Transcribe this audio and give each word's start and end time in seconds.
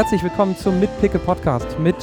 herzlich 0.00 0.22
willkommen 0.22 0.56
zum 0.56 0.80
Mitpicke 0.80 1.18
Podcast 1.18 1.78
mit 1.78 1.94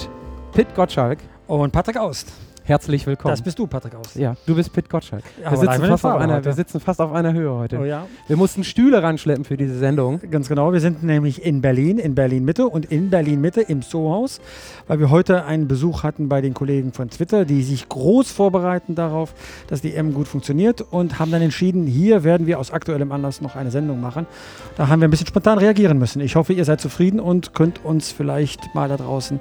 Pit 0.53 0.67
Gottschalk. 0.75 1.17
Und 1.47 1.71
Patrick 1.71 1.97
Aust. 1.97 2.31
Herzlich 2.67 3.07
willkommen. 3.07 3.31
Das 3.31 3.41
bist 3.41 3.57
du, 3.59 3.65
Patrick 3.65 3.95
Aust. 3.95 4.17
Ja, 4.17 4.35
du 4.45 4.53
bist 4.53 4.73
Pit 4.73 4.89
Gottschalk. 4.89 5.23
Ja, 5.41 5.51
wir, 5.51 5.57
sitzen 5.57 5.85
fast 5.85 6.05
auf 6.05 6.19
einer, 6.19 6.43
wir 6.43 6.51
sitzen 6.51 6.79
fast 6.81 6.99
auf 6.99 7.13
einer 7.13 7.31
Höhe 7.31 7.49
heute. 7.49 7.79
Oh 7.79 7.85
ja, 7.85 8.05
Wir 8.27 8.35
mussten 8.35 8.65
Stühle 8.65 9.01
ranschleppen 9.01 9.45
für 9.45 9.55
diese 9.55 9.79
Sendung. 9.79 10.19
ganz 10.29 10.49
genau. 10.49 10.73
Wir 10.73 10.81
sind 10.81 11.01
nämlich 11.01 11.45
in 11.45 11.61
Berlin, 11.61 11.97
in 11.97 12.13
Berlin 12.13 12.43
Mitte 12.43 12.67
und 12.67 12.83
in 12.87 13.09
Berlin 13.09 13.39
Mitte 13.39 13.61
im 13.61 13.83
Zoohaus, 13.83 14.41
weil 14.85 14.99
wir 14.99 15.09
heute 15.09 15.45
einen 15.45 15.69
Besuch 15.69 16.03
hatten 16.03 16.27
bei 16.27 16.41
den 16.41 16.53
Kollegen 16.53 16.91
von 16.91 17.09
Twitter, 17.09 17.45
die 17.45 17.63
sich 17.63 17.87
groß 17.87 18.33
vorbereiten 18.33 18.95
darauf, 18.95 19.33
dass 19.67 19.79
die 19.79 19.95
M 19.95 20.13
gut 20.13 20.27
funktioniert 20.27 20.81
und 20.81 21.19
haben 21.19 21.31
dann 21.31 21.41
entschieden, 21.41 21.87
hier 21.87 22.25
werden 22.25 22.47
wir 22.47 22.59
aus 22.59 22.71
aktuellem 22.71 23.13
Anlass 23.13 23.39
noch 23.39 23.55
eine 23.55 23.71
Sendung 23.71 24.01
machen. 24.01 24.27
Da 24.75 24.89
haben 24.89 24.99
wir 24.99 25.07
ein 25.07 25.11
bisschen 25.11 25.27
spontan 25.27 25.57
reagieren 25.57 25.97
müssen. 25.99 26.19
Ich 26.19 26.35
hoffe, 26.35 26.51
ihr 26.51 26.65
seid 26.65 26.81
zufrieden 26.81 27.21
und 27.21 27.53
könnt 27.53 27.85
uns 27.85 28.11
vielleicht 28.11 28.75
mal 28.75 28.89
da 28.89 28.97
draußen 28.97 29.39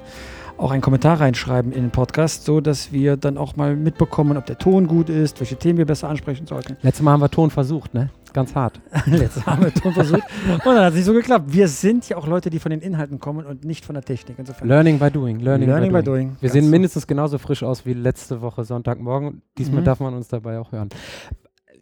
auch 0.57 0.71
einen 0.71 0.81
Kommentar 0.81 1.19
reinschreiben 1.19 1.71
in 1.71 1.83
den 1.83 1.91
Podcast, 1.91 2.45
so 2.45 2.61
dass 2.61 2.91
wir 2.91 3.15
dann 3.17 3.37
auch 3.37 3.55
mal 3.55 3.75
mitbekommen, 3.75 4.37
ob 4.37 4.45
der 4.45 4.57
Ton 4.57 4.87
gut 4.87 5.09
ist, 5.09 5.39
welche 5.39 5.55
Themen 5.55 5.77
wir 5.77 5.85
besser 5.85 6.09
ansprechen 6.09 6.47
sollten. 6.47 6.77
Letztes 6.81 7.03
Mal 7.03 7.11
haben 7.11 7.21
wir 7.21 7.29
Ton 7.29 7.49
versucht, 7.51 7.93
ne? 7.93 8.09
Ganz 8.33 8.53
hart. 8.55 8.79
Letztes 9.05 9.45
Mal 9.45 9.53
haben 9.55 9.63
wir 9.63 9.73
Ton 9.73 9.93
versucht. 9.93 10.21
Und 10.49 10.65
dann 10.65 10.77
hat 10.79 10.89
es 10.89 10.95
nicht 10.95 11.05
so 11.05 11.13
geklappt. 11.13 11.45
Wir 11.53 11.67
sind 11.67 12.07
ja 12.09 12.17
auch 12.17 12.27
Leute, 12.27 12.49
die 12.49 12.59
von 12.59 12.69
den 12.71 12.81
Inhalten 12.81 13.19
kommen 13.19 13.45
und 13.45 13.63
nicht 13.65 13.85
von 13.85 13.93
der 13.95 14.03
Technik. 14.03 14.37
Insofern. 14.39 14.67
Learning 14.67 14.99
by 14.99 15.09
doing. 15.09 15.39
Learning, 15.39 15.69
Learning 15.69 15.91
by, 15.91 15.99
by 15.99 16.03
doing. 16.03 16.25
doing. 16.27 16.37
Wir 16.39 16.49
Ganz 16.49 16.53
sehen 16.53 16.69
mindestens 16.69 17.07
genauso 17.07 17.37
frisch 17.37 17.63
aus 17.63 17.85
wie 17.85 17.93
letzte 17.93 18.41
Woche 18.41 18.63
Sonntagmorgen. 18.63 19.41
Diesmal 19.57 19.81
Mhm. 19.81 19.85
darf 19.85 19.99
man 19.99 20.13
uns 20.13 20.27
dabei 20.27 20.59
auch 20.59 20.71
hören. 20.71 20.89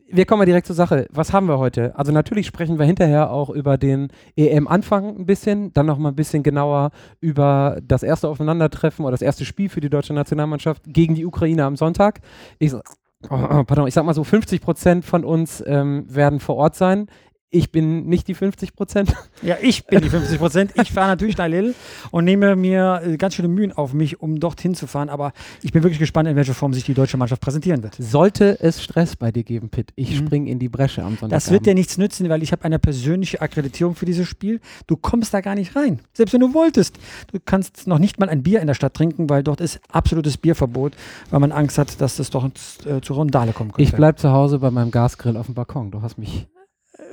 Wir 0.07 0.25
kommen 0.25 0.39
mal 0.39 0.45
direkt 0.45 0.67
zur 0.67 0.75
Sache. 0.75 1.07
Was 1.09 1.33
haben 1.33 1.47
wir 1.47 1.57
heute? 1.57 1.97
Also 1.97 2.11
natürlich 2.11 2.45
sprechen 2.45 2.77
wir 2.77 2.85
hinterher 2.85 3.31
auch 3.31 3.49
über 3.49 3.77
den 3.77 4.09
EM-Anfang 4.35 5.17
ein 5.17 5.25
bisschen, 5.25 5.73
dann 5.73 5.87
noch 5.87 5.97
mal 5.97 6.09
ein 6.09 6.15
bisschen 6.15 6.43
genauer 6.43 6.91
über 7.21 7.79
das 7.83 8.03
erste 8.03 8.29
Aufeinandertreffen 8.29 9.03
oder 9.03 9.11
das 9.13 9.23
erste 9.23 9.45
Spiel 9.45 9.67
für 9.67 9.81
die 9.81 9.89
deutsche 9.89 10.13
Nationalmannschaft 10.13 10.83
gegen 10.85 11.15
die 11.15 11.25
Ukraine 11.25 11.65
am 11.65 11.75
Sonntag. 11.75 12.21
Ich, 12.59 12.73
oh, 12.73 12.81
oh, 13.29 13.63
pardon, 13.63 13.87
ich 13.87 13.95
sag 13.95 14.05
mal 14.05 14.13
so, 14.13 14.23
50 14.23 14.61
Prozent 14.61 15.05
von 15.05 15.25
uns 15.25 15.63
ähm, 15.65 16.05
werden 16.07 16.39
vor 16.39 16.55
Ort 16.57 16.75
sein. 16.75 17.07
Ich 17.51 17.71
bin 17.71 18.07
nicht 18.07 18.27
die 18.27 18.33
50 18.33 18.75
Prozent. 18.75 19.13
Ja, 19.41 19.55
ich 19.61 19.85
bin 19.85 20.01
die 20.01 20.09
50 20.09 20.39
Prozent. 20.39 20.71
Ich 20.81 20.91
fahre 20.91 21.07
natürlich 21.07 21.37
nach 21.37 21.47
Lille 21.47 21.73
und 22.11 22.25
nehme 22.25 22.55
mir 22.55 23.01
äh, 23.05 23.15
ganz 23.17 23.35
schöne 23.35 23.47
Mühen 23.47 23.71
auf 23.71 23.93
mich, 23.93 24.19
um 24.19 24.39
dorthin 24.39 24.75
zu 24.75 24.87
fahren. 24.87 25.07
Aber 25.09 25.31
ich 25.61 25.71
bin 25.71 25.83
wirklich 25.83 25.99
gespannt, 25.99 26.27
in 26.27 26.35
welcher 26.35 26.53
Form 26.53 26.73
sich 26.73 26.83
die 26.83 26.93
deutsche 26.93 27.15
Mannschaft 27.17 27.41
präsentieren 27.41 27.81
wird. 27.83 27.95
Sollte 27.99 28.59
es 28.59 28.83
Stress 28.83 29.15
bei 29.15 29.31
dir 29.31 29.43
geben, 29.43 29.69
Pitt, 29.69 29.93
ich 29.95 30.19
Mhm. 30.19 30.25
spring 30.25 30.47
in 30.47 30.59
die 30.59 30.67
Bresche 30.67 31.01
am 31.03 31.11
Sonntag. 31.17 31.29
Das 31.29 31.49
wird 31.51 31.65
dir 31.65 31.75
nichts 31.75 31.97
nützen, 31.97 32.27
weil 32.29 32.43
ich 32.43 32.51
habe 32.51 32.63
eine 32.65 32.79
persönliche 32.79 33.41
Akkreditierung 33.41 33.95
für 33.95 34.05
dieses 34.05 34.27
Spiel. 34.27 34.59
Du 34.87 34.97
kommst 34.97 35.33
da 35.33 35.41
gar 35.41 35.55
nicht 35.55 35.75
rein. 35.75 35.99
Selbst 36.13 36.33
wenn 36.33 36.41
du 36.41 36.53
wolltest. 36.53 36.97
Du 37.31 37.39
kannst 37.43 37.87
noch 37.87 37.99
nicht 37.99 38.19
mal 38.19 38.27
ein 38.27 38.43
Bier 38.43 38.59
in 38.59 38.67
der 38.67 38.73
Stadt 38.73 38.95
trinken, 38.95 39.29
weil 39.29 39.43
dort 39.43 39.61
ist 39.61 39.79
absolutes 39.89 40.37
Bierverbot, 40.37 40.93
weil 41.29 41.39
man 41.39 41.51
Angst 41.51 41.77
hat, 41.77 42.01
dass 42.01 42.17
das 42.17 42.29
doch 42.31 42.45
äh, 42.45 43.01
zur 43.01 43.15
Rondale 43.15 43.53
kommen 43.53 43.71
könnte. 43.71 43.83
Ich 43.83 43.95
bleib 43.95 44.19
zu 44.19 44.31
Hause 44.31 44.59
bei 44.59 44.71
meinem 44.71 44.91
Gasgrill 44.91 45.37
auf 45.37 45.45
dem 45.45 45.55
Balkon. 45.55 45.91
Du 45.91 46.01
hast 46.01 46.17
mich 46.17 46.47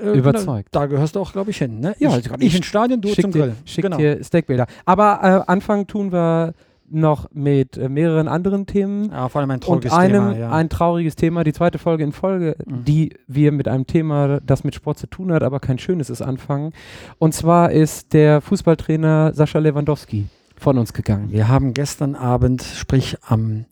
Äh, 0.03 0.17
überzeugt. 0.19 0.69
Da 0.73 0.87
gehörst 0.87 1.17
du 1.17 1.21
auch, 1.21 1.33
glaube 1.33 1.51
ich, 1.51 1.59
hin. 1.59 1.81
Ne? 1.81 1.95
Ja, 1.99 2.11
ich, 2.11 2.15
also 2.31 2.35
ich 2.39 2.47
ich 2.49 2.57
ins 2.57 2.67
Stadion, 2.67 3.01
du 3.01 3.09
zum 3.15 3.31
dir, 3.33 3.41
Grill. 3.41 3.55
Schick 3.65 3.83
Genau. 3.85 3.97
dir 3.97 4.23
Steakbilder. 4.23 4.67
Aber 4.85 5.45
äh, 5.47 5.51
Anfang 5.51 5.87
tun 5.87 6.13
wir 6.13 6.55
noch 6.95 7.29
mit 7.33 7.79
äh, 7.79 7.89
mehreren 7.89 8.29
anderen 8.29 8.67
Themen. 8.67 9.11
Ja, 9.11 9.29
vor 9.31 9.41
allem 9.41 9.51
ein 9.51 9.55
Und 9.61 9.65
trauriges 9.65 9.93
einem 9.93 10.33
Thema. 10.33 10.37
Ja. 10.39 10.51
ein 10.53 10.69
trauriges 10.69 11.17
Thema, 11.17 11.43
die 11.43 11.55
zweite 11.55 11.79
Folge 11.79 12.05
in 12.05 12.13
Folge, 12.13 12.55
Mhm. 12.67 12.85
die 12.85 13.15
wir 13.27 13.51
mit 13.51 13.67
einem 13.67 13.87
Thema, 13.87 14.41
das 14.41 14.63
mit 14.63 14.75
Sport 14.75 14.99
zu 14.99 15.07
tun 15.07 15.33
hat, 15.33 15.43
aber 15.43 15.59
kein 15.59 15.79
schönes 15.79 16.11
ist, 16.11 16.21
anfangen. 16.21 16.73
Und 17.19 17.33
zwar 17.33 17.73
ist 17.73 18.13
der 18.13 18.43
Fußballtrainer 18.43 19.33
Sascha 19.35 19.59
Lewandowski 19.59 20.27
von 20.59 20.77
uns 20.77 20.93
gegangen. 20.93 21.31
Wir 21.33 21.49
haben 21.49 21.73
gestern 21.73 22.15
Abend, 22.15 22.63
sprich 22.63 23.17
am 23.27 23.65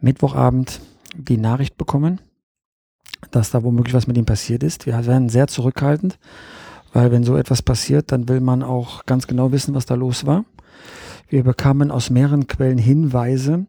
Mittwochabend, 0.00 0.80
die 1.16 1.36
Nachricht 1.36 1.76
bekommen, 1.76 2.20
dass 3.30 3.50
da 3.50 3.62
womöglich 3.62 3.94
was 3.94 4.06
mit 4.06 4.16
ihm 4.16 4.24
passiert 4.26 4.62
ist. 4.62 4.86
Wir 4.86 5.06
werden 5.06 5.28
sehr 5.28 5.46
zurückhaltend, 5.46 6.18
weil 6.92 7.10
wenn 7.10 7.24
so 7.24 7.36
etwas 7.36 7.62
passiert, 7.62 8.12
dann 8.12 8.28
will 8.28 8.40
man 8.40 8.62
auch 8.62 9.04
ganz 9.06 9.26
genau 9.26 9.52
wissen, 9.52 9.74
was 9.74 9.86
da 9.86 9.94
los 9.94 10.26
war. 10.26 10.44
Wir 11.28 11.42
bekamen 11.42 11.90
aus 11.90 12.10
mehreren 12.10 12.46
Quellen 12.46 12.78
Hinweise 12.78 13.66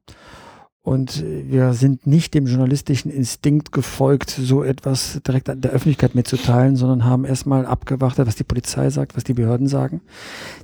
und 0.87 1.21
wir 1.25 1.73
sind 1.73 2.07
nicht 2.07 2.33
dem 2.33 2.45
journalistischen 2.45 3.11
Instinkt 3.11 3.73
gefolgt, 3.73 4.29
so 4.29 4.63
etwas 4.63 5.19
direkt 5.27 5.49
der 5.49 5.71
Öffentlichkeit 5.71 6.15
mitzuteilen, 6.15 6.77
sondern 6.77 7.03
haben 7.03 7.25
erstmal 7.25 7.65
abgewartet, 7.65 8.25
was 8.25 8.35
die 8.35 8.45
Polizei 8.45 8.89
sagt, 8.89 9.17
was 9.17 9.25
die 9.25 9.33
Behörden 9.33 9.67
sagen. 9.67 9.99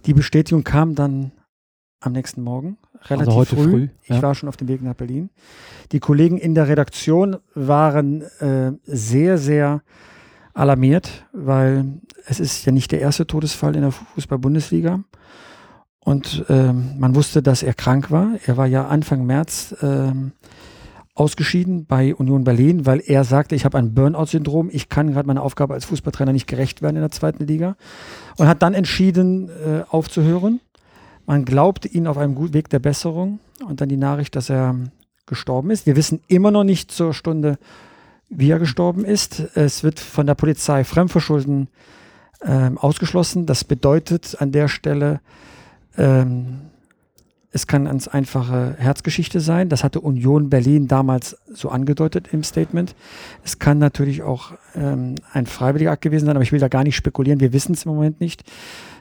Die 0.06 0.14
Bestätigung 0.14 0.64
kam 0.64 0.96
dann 0.96 1.34
am 2.03 2.12
nächsten 2.14 2.41
Morgen, 2.41 2.78
relativ 3.06 3.28
Also 3.28 3.40
heute 3.40 3.56
früh. 3.56 3.69
früh, 3.69 3.90
Ich 4.03 4.09
ja. 4.09 4.22
war 4.22 4.36
schon 4.36 4.50
auf 4.50 4.58
dem 4.58 4.68
Weg 4.68 4.81
nach 4.81 4.94
Berlin. 4.94 5.30
Die 5.91 6.00
Kollegen 6.00 6.38
in 6.38 6.56
der 6.56 6.68
Redaktion 6.68 7.38
waren 7.56 8.22
äh, 8.40 8.74
sehr, 8.86 9.38
sehr 9.38 9.81
alarmiert, 10.53 11.25
weil 11.34 11.86
es 12.25 12.40
ist 12.40 12.66
ja 12.66 12.72
nicht 12.72 12.92
der 12.92 13.02
erste 13.02 13.25
Todesfall 13.25 13.75
in 13.75 13.81
der 13.81 13.92
Fußball-Bundesliga. 13.92 15.03
Und 16.00 16.46
ähm, 16.50 16.96
man 17.00 17.16
wusste, 17.16 17.42
dass 17.42 17.63
er 17.63 17.74
krank 17.74 18.12
war. 18.12 18.34
Er 18.46 18.58
war 18.58 18.68
ja 18.68 18.88
Anfang 18.88 19.25
März 19.25 19.75
ähm, 19.81 20.34
ausgeschieden 21.16 21.86
bei 21.86 22.13
Union 22.16 22.44
Berlin, 22.44 22.86
weil 22.86 23.02
er 23.06 23.24
sagte, 23.24 23.56
ich 23.56 23.66
habe 23.66 23.78
ein 23.78 23.94
Burnout-Syndrom, 23.94 24.69
ich 24.72 24.90
kann 24.90 25.12
gerade 25.12 25.28
meiner 25.28 25.44
Aufgabe 25.44 25.74
als 25.74 25.86
Fußballtrainer 25.86 26.34
nicht 26.34 26.47
gerecht 26.47 26.81
werden 26.81 26.97
in 26.97 27.02
der 27.02 27.12
zweiten 27.12 27.46
Liga. 27.46 27.75
Und 28.38 28.47
hat 28.47 28.62
dann 28.62 28.74
entschieden, 28.74 29.50
äh, 29.50 29.84
aufzuhören. 29.90 30.59
Man 31.26 31.46
glaubte 31.46 31.88
ihn 31.88 32.08
auf 32.08 32.18
einem 32.18 32.36
guten 32.36 32.54
Weg 32.54 32.70
der 32.70 32.80
Besserung 32.80 33.40
und 33.66 33.82
dann 33.82 33.90
die 33.90 33.98
Nachricht, 33.98 34.36
dass 34.36 34.50
er 34.50 34.76
gestorben 35.26 35.72
ist. 35.72 35.86
Wir 35.86 35.96
wissen 35.96 36.22
immer 36.28 36.52
noch 36.52 36.64
nicht 36.64 36.92
zur 36.92 37.14
Stunde, 37.14 37.58
wie 38.30 38.52
er 38.52 38.60
gestorben 38.60 39.06
ist. 39.06 39.40
Es 39.56 39.84
wird 39.84 40.00
von 40.00 40.28
der 40.28 40.36
Polizei 40.36 40.84
Fremdverschulden 40.84 41.70
ähm, 42.44 42.78
ausgeschlossen. 42.78 43.46
Das 43.46 43.64
bedeutet 43.64 44.36
an 44.40 44.52
der 44.52 44.68
Stelle, 44.68 45.22
ähm, 45.98 46.72
es 47.56 47.68
kann 47.68 47.86
ganz 47.86 48.08
einfache 48.08 48.76
Herzgeschichte 48.80 49.40
sein. 49.40 49.70
Das 49.70 49.84
hatte 49.84 50.02
Union 50.02 50.50
Berlin 50.50 50.88
damals 50.88 51.38
so 51.54 51.70
angedeutet 51.70 52.30
im 52.32 52.44
Statement. 52.44 52.96
Es 53.44 53.60
kann 53.60 53.78
natürlich 53.78 54.24
auch 54.24 54.54
ähm, 54.76 55.16
ein 55.32 55.46
freiwilliger 55.46 55.92
Akt 55.92 56.02
gewesen 56.02 56.26
sein, 56.26 56.36
aber 56.36 56.44
ich 56.44 56.52
will 56.52 56.60
da 56.60 56.68
gar 56.68 56.84
nicht 56.84 56.96
spekulieren. 56.96 57.40
Wir 57.40 57.54
wissen 57.54 57.74
es 57.74 57.86
im 57.86 57.94
Moment 57.94 58.20
nicht. 58.20 58.44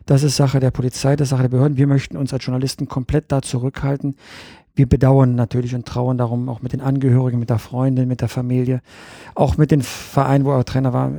Das 0.07 0.23
ist 0.23 0.37
Sache 0.37 0.61
der 0.61 0.71
Polizei, 0.71 1.17
das 1.17 1.27
ist 1.27 1.31
Sache 1.31 1.43
der 1.43 1.49
Behörden. 1.49 1.77
Wir 1.77 1.87
möchten 1.87 2.17
uns 2.17 2.33
als 2.33 2.45
Journalisten 2.45 2.89
komplett 2.89 3.31
da 3.31 3.43
zurückhalten. 3.43 4.17
Wir 4.75 4.89
bedauern 4.89 5.35
natürlich 5.35 5.75
und 5.75 5.87
trauern 5.87 6.17
darum 6.17 6.49
auch 6.49 6.63
mit 6.63 6.73
den 6.73 6.81
Angehörigen, 6.81 7.39
mit 7.39 7.51
der 7.51 7.59
Freundin, 7.59 8.09
mit 8.09 8.23
der 8.23 8.29
Familie, 8.29 8.81
auch 9.35 9.59
mit 9.59 9.71
den 9.71 9.83
Vereinen, 9.83 10.47
wo 10.47 10.53
er 10.53 10.65
Trainer 10.65 10.95
war, 10.95 11.13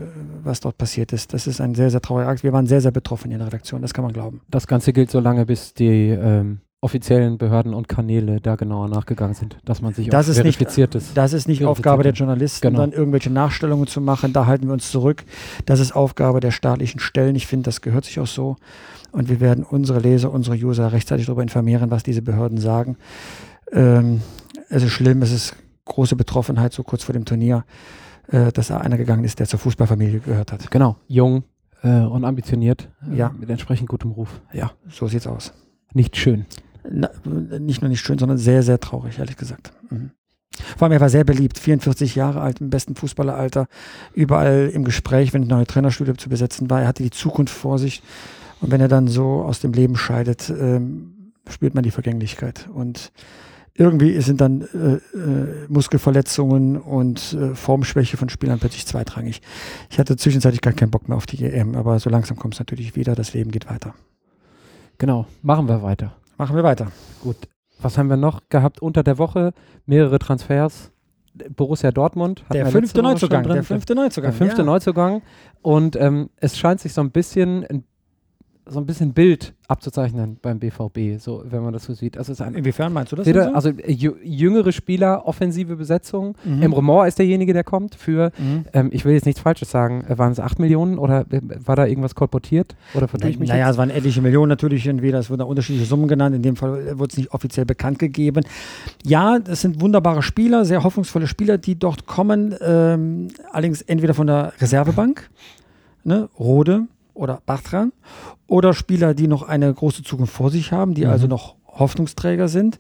was 0.44 0.60
dort 0.60 0.80
passiert 0.80 1.14
ist. 1.14 1.34
Das 1.34 1.46
ist 1.46 1.62
ein 1.62 1.76
sehr, 1.76 1.92
sehr 1.92 2.02
trauriger 2.02 2.30
Akt. 2.30 2.44
Wir 2.44 2.52
waren 2.52 2.66
sehr, 2.66 2.82
sehr 2.82 2.92
betroffen 2.92 3.32
in 3.32 3.38
der 3.38 3.48
Redaktion, 3.48 3.84
das 3.84 3.94
kann 3.94 4.04
man 4.04 4.14
glauben. 4.14 4.42
Das 4.50 4.66
Ganze 4.66 4.92
gilt 4.92 5.12
so 5.12 5.20
lange, 5.20 5.46
bis 5.46 5.76
die 5.76 6.10
ähm, 6.10 6.62
offiziellen 6.84 7.38
Behörden 7.38 7.74
und 7.74 7.88
Kanäle 7.88 8.40
da 8.42 8.56
genauer 8.56 8.88
nachgegangen 8.90 9.34
sind, 9.34 9.58
dass 9.66 9.82
man 9.82 9.94
sich 9.94 10.10
Das 10.10 10.28
auch 10.28 10.32
ist 10.32 10.44
nicht- 10.44 10.62
ist. 10.62 11.18
Das 11.18 11.34
ist 11.34 11.48
nicht 11.48 11.64
Aufgabe 11.66 12.04
der. 12.04 12.14
Journalisten, 12.14 12.68
Genau. 12.68 12.80
dann 12.82 12.92
irgendwelche 12.92 13.30
Nachstellungen 13.32 13.88
zu 13.88 14.02
machen. 14.02 14.34
Da 14.34 14.46
halten 14.46 14.68
wir 14.68 14.74
uns 14.74 14.92
zurück. 14.92 15.24
Das 15.66 15.80
ist 15.80 15.96
Aufgabe 15.96 16.40
der 16.42 16.52
staatlichen 16.52 17.00
Stellen. 17.00 17.36
Ich 17.36 17.48
finde, 17.48 17.64
das 17.66 17.82
gehört 17.82 18.06
sich 18.06 18.20
auch 18.20 18.28
so. 18.28 18.56
Und 19.12 19.30
wir 19.30 19.40
werden 19.40 19.64
unsere 19.64 20.00
Leser, 20.00 20.32
unsere 20.32 20.56
User 20.58 20.92
rechtzeitig 20.92 21.26
darüber 21.28 21.42
informieren, 21.44 21.90
was 21.92 22.04
diese 22.04 22.22
Behörden 22.22 22.58
sagen. 22.60 22.98
Ähm, 23.72 24.22
es 24.70 24.84
ist 24.84 24.92
schlimm, 24.92 25.22
es 25.22 25.32
ist 25.32 25.56
große 25.86 26.16
Betroffenheit 26.16 26.74
so 26.74 26.84
kurz 26.84 27.04
vor 27.04 27.14
dem 27.14 27.26
Turnier, 27.26 27.64
äh, 28.28 28.52
dass 28.52 28.68
da 28.68 28.78
einer 28.78 28.98
gegangen 28.98 29.24
ist, 29.24 29.40
der 29.40 29.48
zur 29.48 29.60
Fußballfamilie 29.60 30.20
gehört 30.20 30.52
hat. 30.52 30.70
Genau, 30.72 30.98
jung 31.08 31.44
äh, 31.84 32.00
und 32.00 32.24
ambitioniert, 32.26 32.90
äh, 33.12 33.18
Ja. 33.18 33.32
mit 33.38 33.50
entsprechend 33.50 33.90
gutem 33.90 34.12
Ruf. 34.12 34.42
Ja, 34.54 34.72
So 34.90 35.08
sieht's 35.08 35.28
aus. 35.28 35.54
nicht 35.94 36.16
schön. 36.18 36.46
Na, 36.90 37.10
nicht 37.60 37.82
nur 37.82 37.90
nicht 37.90 38.02
schön, 38.02 38.18
sondern 38.18 38.38
sehr, 38.38 38.64
sehr 38.64 38.80
traurig, 38.80 39.20
ehrlich 39.20 39.38
gesagt. 39.38 39.72
Mhm. 39.90 40.12
Vor 40.78 40.86
allem, 40.86 40.94
er 40.94 41.02
war 41.02 41.10
sehr 41.10 41.24
beliebt, 41.24 41.58
44 41.58 42.16
Jahre 42.16 42.42
alt, 42.42 42.62
im 42.62 42.70
besten 42.70 42.96
Fußballeralter, 42.96 43.68
überall 44.14 44.70
im 44.74 44.84
Gespräch, 44.84 45.34
wenn 45.34 45.44
eine 45.44 45.50
neue 45.50 45.66
Trainerstudie 45.66 46.14
zu 46.16 46.30
besetzen 46.30 46.70
war. 46.70 46.82
Er 46.82 46.88
hatte 46.88 47.04
die 47.04 47.10
Zukunft 47.10 47.54
vor 47.54 47.80
sich. 47.80 48.04
Und 48.62 48.72
wenn 48.72 48.82
er 48.82 48.88
dann 48.88 49.08
so 49.08 49.42
aus 49.42 49.60
dem 49.60 49.74
Leben 49.74 49.96
scheidet, 49.96 50.50
ähm, 50.50 51.34
spürt 51.50 51.74
man 51.74 51.84
die 51.84 51.92
Vergänglichkeit. 51.92 52.70
Und 52.74 53.12
irgendwie 53.76 54.22
sind 54.22 54.40
dann 54.40 54.62
äh, 54.62 55.18
äh, 55.18 55.66
Muskelverletzungen 55.68 56.78
und 56.78 57.34
äh, 57.34 57.56
Formschwäche 57.56 58.18
von 58.18 58.30
Spielern 58.30 58.60
plötzlich 58.60 58.86
zweitrangig. 58.86 59.42
Ich 59.90 59.98
hatte 59.98 60.16
zwischenzeitlich 60.16 60.62
gar 60.62 60.74
keinen 60.74 60.92
Bock 60.92 61.10
mehr 61.10 61.18
auf 61.18 61.26
die 61.26 61.44
EM, 61.44 61.76
aber 61.76 62.00
so 62.00 62.10
langsam 62.10 62.38
kommt 62.38 62.54
es 62.54 62.60
natürlich 62.60 62.96
wieder. 62.96 63.16
Das 63.16 63.34
Leben 63.34 63.52
geht 63.52 63.70
weiter. 63.70 63.96
Genau, 65.00 65.26
machen 65.42 65.68
wir 65.68 65.82
weiter. 65.82 66.16
Machen 66.38 66.56
wir 66.56 66.64
weiter. 66.64 66.88
Gut, 67.22 67.38
was 67.82 67.98
haben 67.98 68.10
wir 68.10 68.18
noch 68.18 68.42
gehabt 68.50 68.82
unter 68.82 69.04
der 69.04 69.18
Woche? 69.18 69.54
Mehrere 69.86 70.20
Transfers. 70.20 70.92
Borussia 71.56 71.92
Dortmund. 71.92 72.44
Der 72.54 72.66
wir 72.66 72.72
fünfte 72.72 73.00
Woche 73.00 73.06
schon 73.06 73.12
Neuzugang. 73.14 73.44
drin. 73.44 73.54
Der 73.54 73.64
fünfte 73.64 73.96
Neuzugang. 73.96 74.32
Der 74.32 74.38
fünfte 74.38 74.62
ja. 74.62 74.66
Neuzugang. 74.66 75.22
Und 75.62 75.96
ähm, 75.96 76.30
es 76.38 76.58
scheint 76.58 76.80
sich 76.80 76.94
so 76.94 77.02
ein 77.02 77.12
bisschen 77.12 77.66
ein 77.66 77.84
so 78.66 78.80
ein 78.80 78.86
bisschen 78.86 79.14
Bild 79.14 79.54
abzuzeichnen 79.68 80.38
beim 80.42 80.60
BVB, 80.60 81.20
so 81.20 81.44
wenn 81.46 81.64
man 81.64 81.74
das 81.74 81.84
so 81.86 81.94
sieht. 81.94 82.18
Also 82.18 82.32
es 82.32 82.40
ist 82.40 82.46
ein, 82.46 82.54
Inwiefern 82.54 82.94
meinst 82.94 83.12
du 83.12 83.16
das? 83.18 83.26
denn 83.26 83.34
so? 83.36 83.54
also 83.54 83.70
äh, 83.70 83.92
jü- 83.92 84.16
jüngere 84.24 84.72
Spieler, 84.72 85.26
offensive 85.28 85.76
Besetzung. 85.76 86.36
Mhm. 86.46 86.62
Emre 86.62 86.82
Mor 86.84 87.06
ist 87.08 87.20
derjenige, 87.20 87.54
der 87.54 87.64
kommt 87.64 87.96
für, 87.96 88.32
Mhm. 88.38 88.66
ähm, 88.74 88.90
ich 88.94 89.04
will 89.04 89.14
jetzt 89.14 89.26
nichts 89.26 89.42
Falsches 89.42 89.70
sagen, 89.72 90.06
äh, 90.08 90.18
waren 90.18 90.32
es 90.32 90.40
8 90.40 90.60
Millionen 90.60 90.98
oder 90.98 91.22
äh, 91.32 91.42
war 91.66 91.76
da 91.76 91.86
irgendwas 91.86 92.16
kolportiert? 92.16 92.76
Oder 92.94 93.08
ich 93.28 93.40
mich 93.40 93.50
Naja, 93.50 93.66
jetzt? 93.66 93.74
es 93.74 93.78
waren 93.78 93.90
etliche 93.90 94.22
Millionen 94.22 94.50
natürlich 94.50 94.88
entweder, 94.88 95.20
es 95.20 95.30
wurden 95.30 95.40
da 95.40 95.46
unterschiedliche 95.46 95.86
Summen 95.88 96.08
genannt, 96.08 96.36
in 96.36 96.42
dem 96.42 96.56
Fall 96.56 96.98
wurde 96.98 97.12
es 97.12 97.18
nicht 97.18 97.34
offiziell 97.34 97.66
bekannt 97.66 98.00
gegeben. 98.00 98.46
Ja, 99.04 99.40
das 99.40 99.62
sind 99.62 99.82
wunderbare 99.82 100.22
Spieler, 100.22 100.64
sehr 100.66 100.84
hoffnungsvolle 100.84 101.28
Spieler, 101.28 101.58
die 101.58 101.78
dort 101.78 102.06
kommen, 102.06 102.56
ähm, 102.62 103.28
allerdings 103.52 103.82
entweder 103.82 104.14
von 104.14 104.28
der 104.28 104.54
Reservebank, 104.60 105.30
ne, 106.06 106.30
Rode 106.40 106.88
oder 107.14 107.42
Bartran, 107.46 107.92
oder 108.48 108.74
Spieler, 108.74 109.14
die 109.14 109.28
noch 109.28 109.44
eine 109.44 109.74
große 109.74 110.04
Zukunft 110.04 110.34
vor 110.34 110.50
sich 110.50 110.72
haben, 110.72 110.94
die 110.94 111.06
Mhm. 111.06 111.12
also 111.12 111.28
noch 111.28 111.56
Hoffnungsträger 111.68 112.48
sind. 112.48 112.78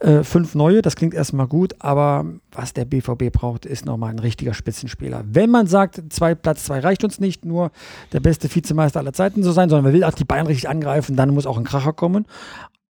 Äh, 0.00 0.24
fünf 0.24 0.56
neue, 0.56 0.82
das 0.82 0.96
klingt 0.96 1.14
erstmal 1.14 1.46
gut, 1.46 1.74
aber 1.78 2.24
was 2.50 2.72
der 2.72 2.84
BVB 2.84 3.30
braucht, 3.32 3.64
ist 3.66 3.86
nochmal 3.86 4.10
ein 4.10 4.18
richtiger 4.18 4.52
Spitzenspieler. 4.52 5.22
Wenn 5.26 5.48
man 5.48 5.68
sagt, 5.68 6.02
zwei, 6.12 6.34
Platz 6.34 6.64
zwei 6.64 6.80
reicht 6.80 7.04
uns 7.04 7.20
nicht, 7.20 7.44
nur 7.44 7.70
der 8.12 8.18
beste 8.18 8.52
Vizemeister 8.52 8.98
aller 8.98 9.12
Zeiten 9.12 9.44
zu 9.44 9.52
sein, 9.52 9.68
sondern 9.68 9.84
man 9.84 9.92
will 9.92 10.02
auch 10.02 10.12
die 10.14 10.24
Bayern 10.24 10.48
richtig 10.48 10.68
angreifen, 10.68 11.14
dann 11.14 11.30
muss 11.30 11.46
auch 11.46 11.56
ein 11.56 11.62
Kracher 11.64 11.92
kommen. 11.92 12.26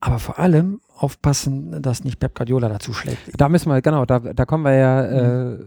Aber 0.00 0.19
vor 0.19 0.38
allem 0.38 0.81
aufpassen, 0.96 1.82
dass 1.82 2.02
nicht 2.02 2.19
Pep 2.19 2.34
Guardiola 2.34 2.69
dazu 2.70 2.93
schlägt. 2.94 3.19
Da 3.37 3.49
müssen 3.50 3.69
wir, 3.69 3.82
genau, 3.82 4.05
da, 4.06 4.19
da 4.19 4.44
kommen 4.46 4.64
wir 4.64 4.75
ja 4.75 5.05
äh, 5.52 5.58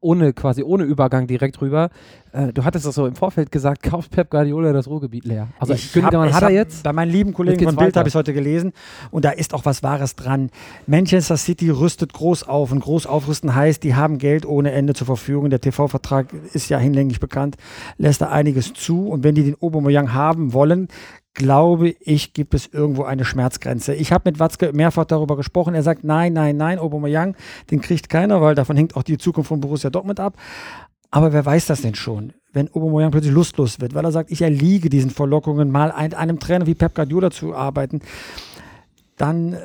ohne, 0.00 0.32
quasi 0.32 0.62
ohne 0.62 0.84
Übergang 0.84 1.26
direkt 1.26 1.60
rüber. 1.60 1.90
Äh, 2.32 2.52
du 2.52 2.64
hattest 2.64 2.86
das 2.86 2.94
so 2.94 3.06
im 3.06 3.14
Vorfeld 3.16 3.50
gesagt, 3.52 3.82
kauft 3.84 4.10
Pep 4.10 4.30
Guardiola 4.30 4.72
das 4.72 4.86
Ruhrgebiet 4.88 5.24
leer. 5.24 5.48
Also 5.58 5.74
Ich 5.74 5.92
Gündogan 5.92 6.28
hab- 6.28 6.34
hat 6.34 6.42
er 6.44 6.50
jetzt. 6.50 6.82
Bei 6.84 6.92
meinen 6.92 7.10
lieben 7.10 7.32
Kollegen 7.34 7.64
von 7.64 7.76
weiter. 7.76 8.00
habe 8.00 8.08
ich 8.08 8.12
es 8.14 8.18
heute 8.18 8.32
gelesen 8.32 8.72
und 9.10 9.24
da 9.24 9.30
ist 9.30 9.54
auch 9.54 9.64
was 9.64 9.82
Wahres 9.82 10.14
dran. 10.16 10.50
Manchester 10.86 11.36
City 11.36 11.70
rüstet 11.70 12.12
groß 12.12 12.44
auf 12.48 12.72
und 12.72 12.80
groß 12.80 13.06
aufrüsten 13.06 13.54
heißt, 13.54 13.82
die 13.82 13.94
haben 13.94 14.18
Geld 14.18 14.46
ohne 14.46 14.72
Ende 14.72 14.94
zur 14.94 15.06
Verfügung. 15.06 15.50
Der 15.50 15.60
TV-Vertrag 15.60 16.32
ist 16.52 16.68
ja 16.68 16.78
hinlänglich 16.78 17.20
bekannt, 17.20 17.56
lässt 17.98 18.20
da 18.20 18.28
einiges 18.30 18.72
zu 18.74 19.08
und 19.08 19.24
wenn 19.24 19.34
die 19.34 19.44
den 19.44 19.56
Aubameyang 19.60 20.12
haben 20.12 20.52
wollen, 20.52 20.88
glaube 21.34 21.90
ich, 22.00 22.32
gibt 22.32 22.54
es 22.54 22.66
irgendwo 22.66 23.04
eine 23.04 23.24
Schmerzgrenze. 23.24 23.94
Ich 23.94 24.12
habe 24.12 24.30
mit 24.30 24.38
Watzke 24.38 24.72
mehrfach 24.72 25.04
darüber 25.04 25.36
gesprochen. 25.36 25.74
Er 25.74 25.82
sagt, 25.82 26.04
nein, 26.04 26.32
nein, 26.32 26.56
nein, 26.56 26.78
Aubameyang, 26.78 27.36
den 27.70 27.80
kriegt 27.80 28.08
keiner, 28.08 28.40
weil 28.40 28.54
davon 28.54 28.76
hängt 28.76 28.96
auch 28.96 29.02
die 29.02 29.18
Zukunft 29.18 29.48
von 29.48 29.60
Borussia 29.60 29.90
Dortmund 29.90 30.20
ab. 30.20 30.36
Aber 31.10 31.32
wer 31.32 31.44
weiß 31.44 31.66
das 31.66 31.82
denn 31.82 31.94
schon? 31.94 32.32
Wenn 32.52 32.68
Aubameyang 32.72 33.10
plötzlich 33.10 33.32
lustlos 33.32 33.80
wird, 33.80 33.94
weil 33.94 34.04
er 34.04 34.12
sagt, 34.12 34.30
ich 34.30 34.42
erliege 34.42 34.90
diesen 34.90 35.10
Verlockungen, 35.10 35.70
mal 35.70 35.92
ein, 35.92 36.14
einem 36.14 36.40
Trainer 36.40 36.66
wie 36.66 36.74
Pep 36.74 36.94
Guardiola 36.94 37.30
zu 37.30 37.54
arbeiten, 37.54 38.00
dann 39.16 39.52
äh, 39.52 39.58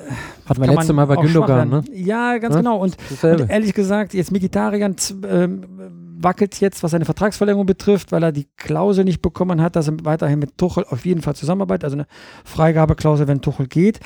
wir 0.48 0.56
kann 0.66 0.76
letzte 0.76 0.94
man 0.94 1.08
Mal 1.08 1.16
bei 1.16 1.18
auch 1.18 1.24
Gündogan, 1.24 1.70
ne? 1.70 1.84
Ja, 1.94 2.38
ganz 2.38 2.56
Ja, 2.56 2.62
genau. 2.62 2.78
Und, 2.78 2.98
und 3.24 3.50
ehrlich 3.50 3.74
gesagt, 3.74 4.14
jetzt 4.14 4.32
Mikitarian 4.32 4.96
ähm, 5.28 6.05
wackelt 6.25 6.60
jetzt, 6.60 6.83
was 6.83 6.92
seine 6.92 7.06
Vertragsverlängerung 7.06 7.66
betrifft, 7.66 8.12
weil 8.12 8.24
er 8.24 8.33
die 8.33 8.48
Klausel 8.57 9.06
nicht 9.06 9.22
bekommen 9.22 9.62
hat, 9.62 9.77
dass 9.77 9.88
er 9.88 9.95
weiterhin 10.04 10.39
mit 10.39 10.57
Tuchel 10.57 10.83
auf 10.89 11.06
jeden 11.06 11.22
Fall 11.22 11.36
zusammenarbeitet, 11.36 11.86
also 11.86 11.95
eine 11.95 12.07
Freigabeklausel, 12.44 13.30
wenn 13.30 13.42
Tuchel 13.42 13.68
geht. 13.68 14.01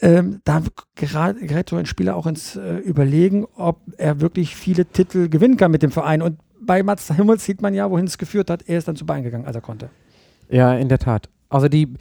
Ähm, 0.00 0.40
da 0.44 0.60
gerät, 0.96 1.70
so 1.70 1.76
ein 1.76 1.86
Spieler 1.86 2.16
auch 2.16 2.26
ins 2.26 2.56
äh, 2.56 2.76
Überlegen, 2.78 3.46
ob 3.56 3.80
er 3.96 4.20
wirklich 4.20 4.56
viele 4.56 4.84
Titel 4.84 5.30
gewinnen 5.30 5.56
kann 5.56 5.70
mit 5.70 5.82
dem 5.82 5.92
Verein. 5.92 6.20
Und 6.20 6.38
bei 6.60 6.82
Mats 6.82 7.10
Hummels 7.16 7.44
sieht 7.46 7.62
man 7.62 7.72
ja, 7.72 7.90
wohin 7.90 8.06
es 8.06 8.18
geführt 8.18 8.50
hat. 8.50 8.62
Er 8.68 8.78
ist 8.78 8.88
dann 8.88 8.96
zu 8.96 9.06
Bein 9.06 9.22
gegangen, 9.22 9.46
als 9.46 9.56
er 9.56 9.62
konnte. 9.62 9.88
Ja, 10.50 10.74
in 10.74 10.88
der 10.88 10.98
Tat. 10.98 11.30
Also 11.48 11.68
die, 11.68 11.94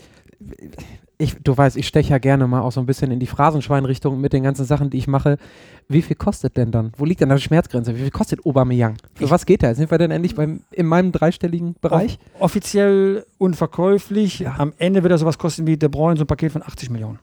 ich, 1.22 1.36
du 1.44 1.58
weißt, 1.58 1.78
ich 1.78 1.88
steche 1.88 2.12
ja 2.12 2.18
gerne 2.18 2.48
mal 2.48 2.62
auch 2.62 2.72
so 2.72 2.80
ein 2.80 2.86
bisschen 2.86 3.12
in 3.12 3.20
die 3.20 3.28
Phrasenschweinrichtung 3.28 4.20
mit 4.20 4.34
den 4.34 4.44
ganzen 4.44 4.66
Sachen, 4.66 4.90
die 4.90 4.98
ich 4.98 5.08
mache. 5.08 5.38
Wie 5.88 6.02
viel 6.02 6.16
kostet 6.16 6.58
denn 6.58 6.72
dann? 6.72 6.92
Wo 6.98 7.06
liegt 7.06 7.22
denn 7.22 7.30
da 7.30 7.36
die 7.36 7.42
Schmerzgrenze? 7.42 7.96
Wie 7.96 8.02
viel 8.02 8.12
kostet 8.12 8.46
Aubameyang? 8.46 8.96
Für 9.16 9.30
was 9.30 9.46
geht 9.46 9.62
der? 9.62 9.76
Sind 9.76 9.92
wir 9.92 9.98
denn 9.98 10.12
endlich 10.12 10.36
beim, 10.36 10.62
in 10.72 10.86
meinem 10.86 11.12
dreistelligen 11.12 11.76
Bereich? 11.82 12.20
Off 12.40 12.52
offiziell 12.52 13.26
unverkäuflich. 13.38 14.48
Am 14.48 14.74
Ende 14.78 15.04
wird 15.04 15.12
er 15.12 15.18
sowas 15.18 15.38
kosten 15.38 15.66
wie 15.68 15.78
De 15.78 15.90
Bruyne, 15.90 16.18
so 16.18 16.24
ein 16.24 16.28
Paket 16.28 16.52
von 16.52 16.64
80 16.64 16.90
Millionen. 16.90 17.20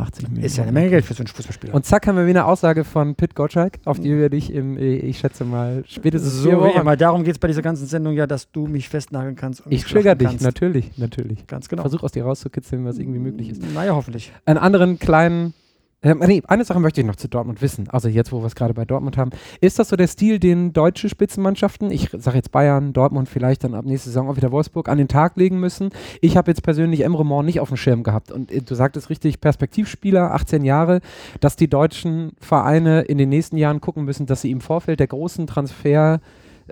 80 0.00 0.28
Millionen. 0.28 0.44
Ist 0.46 0.56
ja 0.56 0.62
eine 0.62 0.72
Menge 0.72 0.90
Geld 0.90 1.04
für 1.04 1.14
so 1.14 1.20
einen 1.22 1.28
Fußballspieler. 1.28 1.74
Und 1.74 1.84
zack 1.86 2.06
haben 2.06 2.16
wir 2.16 2.26
wieder 2.26 2.40
eine 2.44 2.50
Aussage 2.50 2.84
von 2.84 3.14
Pit 3.14 3.34
Gottschalk, 3.34 3.78
auf 3.84 3.98
die 4.00 4.16
wir 4.16 4.28
dich 4.30 4.52
im, 4.52 4.76
äh, 4.76 4.96
ich 4.96 5.18
schätze 5.18 5.44
mal, 5.44 5.84
spätestens 5.86 6.34
so 6.34 6.48
vier 6.50 6.58
wie 6.58 6.62
Wochen. 6.62 6.80
immer. 6.80 6.96
Darum 6.96 7.24
geht 7.24 7.34
es 7.34 7.38
bei 7.38 7.48
dieser 7.48 7.62
ganzen 7.62 7.86
Sendung 7.86 8.14
ja, 8.14 8.26
dass 8.26 8.50
du 8.50 8.66
mich 8.66 8.88
festnageln 8.88 9.36
kannst. 9.36 9.64
Und 9.66 9.72
Ich 9.72 9.84
trigger 9.84 10.14
dich, 10.14 10.28
kannst. 10.28 10.44
natürlich, 10.44 10.96
natürlich. 10.98 11.46
Ganz 11.46 11.68
genau. 11.68 11.82
Versuch 11.82 12.02
aus 12.02 12.12
dir 12.12 12.24
rauszukitzeln, 12.24 12.84
was 12.84 12.98
irgendwie 12.98 13.18
möglich 13.20 13.50
ist. 13.50 13.62
Naja, 13.74 13.94
hoffentlich. 13.94 14.32
einen 14.44 14.58
anderen 14.58 14.98
kleinen. 14.98 15.54
Ähm, 16.00 16.22
nee, 16.24 16.42
eine 16.46 16.64
Sache 16.64 16.78
möchte 16.78 17.00
ich 17.00 17.06
noch 17.06 17.16
zu 17.16 17.28
Dortmund 17.28 17.60
wissen. 17.60 17.88
Also 17.90 18.08
jetzt, 18.08 18.30
wo 18.30 18.40
wir 18.40 18.46
es 18.46 18.54
gerade 18.54 18.72
bei 18.72 18.84
Dortmund 18.84 19.16
haben. 19.16 19.30
Ist 19.60 19.80
das 19.80 19.88
so 19.88 19.96
der 19.96 20.06
Stil, 20.06 20.38
den 20.38 20.72
deutsche 20.72 21.08
Spitzenmannschaften, 21.08 21.90
ich 21.90 22.10
sage 22.16 22.36
jetzt 22.36 22.52
Bayern, 22.52 22.92
Dortmund, 22.92 23.28
vielleicht 23.28 23.64
dann 23.64 23.74
ab 23.74 23.84
nächste 23.84 24.10
Saison 24.10 24.28
auch 24.28 24.36
wieder 24.36 24.52
Wolfsburg, 24.52 24.88
an 24.88 24.98
den 24.98 25.08
Tag 25.08 25.36
legen 25.36 25.58
müssen? 25.58 25.90
Ich 26.20 26.36
habe 26.36 26.52
jetzt 26.52 26.62
persönlich 26.62 27.00
Emre 27.00 27.24
Mor 27.24 27.42
nicht 27.42 27.58
auf 27.58 27.68
dem 27.68 27.76
Schirm 27.76 28.04
gehabt. 28.04 28.30
Und 28.30 28.52
äh, 28.52 28.62
du 28.62 28.76
sagtest 28.76 29.10
richtig, 29.10 29.40
Perspektivspieler, 29.40 30.34
18 30.34 30.64
Jahre, 30.64 31.00
dass 31.40 31.56
die 31.56 31.68
deutschen 31.68 32.32
Vereine 32.40 33.02
in 33.02 33.18
den 33.18 33.28
nächsten 33.28 33.56
Jahren 33.56 33.80
gucken 33.80 34.04
müssen, 34.04 34.26
dass 34.26 34.42
sie 34.42 34.52
im 34.52 34.60
Vorfeld 34.60 35.00
der 35.00 35.08
großen 35.08 35.48
Transfer 35.48 36.20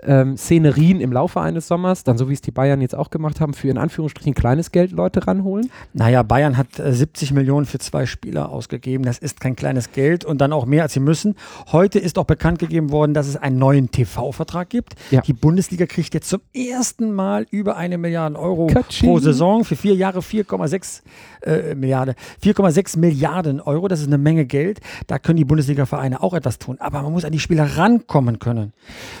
ähm, 0.03 0.37
Szenerien 0.37 1.01
im 1.01 1.11
Laufe 1.11 1.41
eines 1.41 1.67
Sommers, 1.67 2.03
dann 2.03 2.17
so 2.17 2.29
wie 2.29 2.33
es 2.33 2.41
die 2.41 2.51
Bayern 2.51 2.81
jetzt 2.81 2.95
auch 2.95 3.09
gemacht 3.09 3.41
haben, 3.41 3.53
für 3.53 3.69
in 3.69 3.77
Anführungsstrichen 3.77 4.33
kleines 4.33 4.71
Geld 4.71 4.91
Leute 4.91 5.27
ranholen? 5.27 5.69
Naja, 5.93 6.23
Bayern 6.23 6.57
hat 6.57 6.79
äh, 6.79 6.93
70 6.93 7.31
Millionen 7.31 7.65
für 7.65 7.79
zwei 7.79 8.05
Spieler 8.05 8.49
ausgegeben. 8.49 9.03
Das 9.03 9.17
ist 9.17 9.39
kein 9.39 9.55
kleines 9.55 9.91
Geld 9.91 10.25
und 10.25 10.39
dann 10.39 10.53
auch 10.53 10.65
mehr, 10.65 10.83
als 10.83 10.93
sie 10.93 10.99
müssen. 10.99 11.35
Heute 11.71 11.99
ist 11.99 12.17
auch 12.17 12.25
bekannt 12.25 12.59
gegeben 12.59 12.91
worden, 12.91 13.13
dass 13.13 13.27
es 13.27 13.35
einen 13.35 13.57
neuen 13.57 13.91
TV-Vertrag 13.91 14.69
gibt. 14.69 14.95
Ja. 15.11 15.21
Die 15.21 15.33
Bundesliga 15.33 15.85
kriegt 15.85 16.13
jetzt 16.13 16.29
zum 16.29 16.41
ersten 16.53 17.11
Mal 17.11 17.45
über 17.51 17.77
eine 17.77 17.97
Milliarde 17.97 18.37
Euro 18.37 18.67
Katsching. 18.67 19.09
pro 19.09 19.19
Saison 19.19 19.63
für 19.63 19.75
vier 19.75 19.95
Jahre 19.95 20.19
4,6 20.19 21.01
äh, 21.43 21.75
Milliarden. 21.75 22.15
4,6 22.43 22.99
Milliarden 22.99 23.61
Euro, 23.61 23.87
das 23.87 24.01
ist 24.01 24.07
eine 24.07 24.17
Menge 24.17 24.45
Geld. 24.45 24.79
Da 25.07 25.19
können 25.19 25.37
die 25.37 25.45
Bundesliga-Vereine 25.45 26.21
auch 26.21 26.33
etwas 26.33 26.59
tun. 26.59 26.77
Aber 26.79 27.01
man 27.01 27.11
muss 27.11 27.25
an 27.25 27.31
die 27.31 27.39
Spieler 27.39 27.77
rankommen 27.77 28.39
können. 28.39 28.73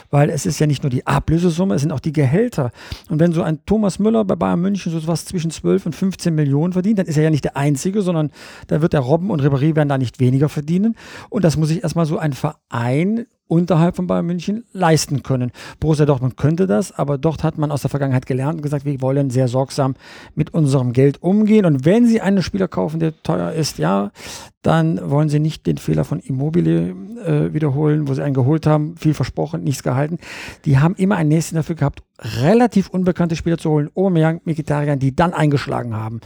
Weil 0.09 0.29
es 0.29 0.45
ist 0.45 0.59
ja 0.59 0.66
nicht 0.67 0.83
nur 0.83 0.89
die 0.89 1.07
Ablösesumme, 1.07 1.75
es 1.75 1.81
sind 1.81 1.91
auch 1.91 1.99
die 1.99 2.13
Gehälter. 2.13 2.71
Und 3.09 3.19
wenn 3.19 3.31
so 3.31 3.41
ein 3.41 3.65
Thomas 3.65 3.99
Müller 3.99 4.25
bei 4.25 4.35
Bayern 4.35 4.61
München 4.61 4.91
so 4.91 5.07
was 5.07 5.25
zwischen 5.25 5.51
12 5.51 5.87
und 5.87 5.95
15 5.95 6.33
Millionen 6.35 6.73
verdient, 6.73 6.99
dann 6.99 7.07
ist 7.07 7.17
er 7.17 7.23
ja 7.23 7.29
nicht 7.29 7.43
der 7.43 7.57
Einzige, 7.57 8.01
sondern 8.01 8.31
da 8.67 8.81
wird 8.81 8.93
der 8.93 9.01
Robben 9.01 9.31
und 9.31 9.41
Ribéry 9.41 9.75
werden 9.75 9.89
da 9.89 9.97
nicht 9.97 10.19
weniger 10.19 10.49
verdienen. 10.49 10.95
Und 11.29 11.43
das 11.43 11.57
muss 11.57 11.69
sich 11.69 11.83
erstmal 11.83 12.05
so 12.05 12.17
ein 12.17 12.33
Verein 12.33 13.25
unterhalb 13.47 13.95
von 13.95 14.07
Bayern 14.07 14.25
München 14.25 14.65
leisten 14.73 15.23
können. 15.23 15.51
Borussia 15.79 16.05
Dortmund 16.05 16.37
könnte 16.37 16.67
das, 16.67 16.91
aber 16.91 17.17
dort 17.17 17.43
hat 17.43 17.57
man 17.57 17.71
aus 17.71 17.81
der 17.81 17.89
Vergangenheit 17.89 18.25
gelernt 18.25 18.55
und 18.55 18.61
gesagt, 18.61 18.85
wir 18.85 19.01
wollen 19.01 19.29
sehr 19.29 19.47
sorgsam 19.47 19.95
mit 20.35 20.53
unserem 20.53 20.93
Geld 20.93 21.21
umgehen. 21.23 21.65
Und 21.65 21.85
wenn 21.85 22.05
Sie 22.05 22.21
einen 22.21 22.43
Spieler 22.43 22.67
kaufen, 22.67 22.99
der 22.99 23.21
teuer 23.23 23.53
ist, 23.53 23.77
ja, 23.77 24.11
dann 24.67 25.09
wollen 25.09 25.29
Sie 25.29 25.39
nicht 25.39 25.65
den 25.65 25.77
Fehler 25.77 26.03
von 26.03 26.19
Immobile 26.19 26.89
äh, 27.25 27.53
wiederholen, 27.53 28.09
wo 28.09 28.13
Sie 28.13 28.21
einen 28.21 28.33
geholt 28.33 28.67
haben, 28.67 28.97
viel 28.97 29.13
versprochen, 29.13 29.63
nichts 29.63 29.81
gehalten. 29.81 30.17
Die 30.65 30.77
haben 30.77 30.93
immer 30.95 31.15
ein 31.15 31.29
Nächsten 31.29 31.55
dafür 31.55 31.75
gehabt, 31.75 32.03
relativ 32.41 32.89
unbekannte 32.89 33.37
Spieler 33.37 33.57
zu 33.57 33.69
holen, 33.69 33.89
Aubameyang, 33.95 34.41
Mkhitaryan, 34.43 34.99
die 34.99 35.15
dann 35.15 35.33
eingeschlagen 35.33 35.95
haben. 35.95 36.19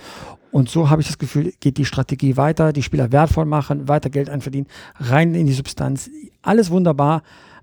Und 0.51 0.69
so 0.69 0.89
habe 0.89 1.03
ich 1.03 1.07
das 1.07 1.19
Gefühl, 1.19 1.53
geht 1.59 1.77
die 1.77 1.85
Strategie 1.85 2.35
weiter, 2.35 2.73
die 2.73 2.81
Spieler 2.81 3.11
wertvoll 3.11 3.45
machen, 3.45 3.87
weiter 3.87 4.09
Geld 4.09 4.27
einverdienen, 4.27 4.67
rein 4.95 5.35
in 5.35 5.45
die 5.45 5.53
Substanz. 5.53 6.09
Alles 6.41 6.71
wunderbar, 6.71 7.21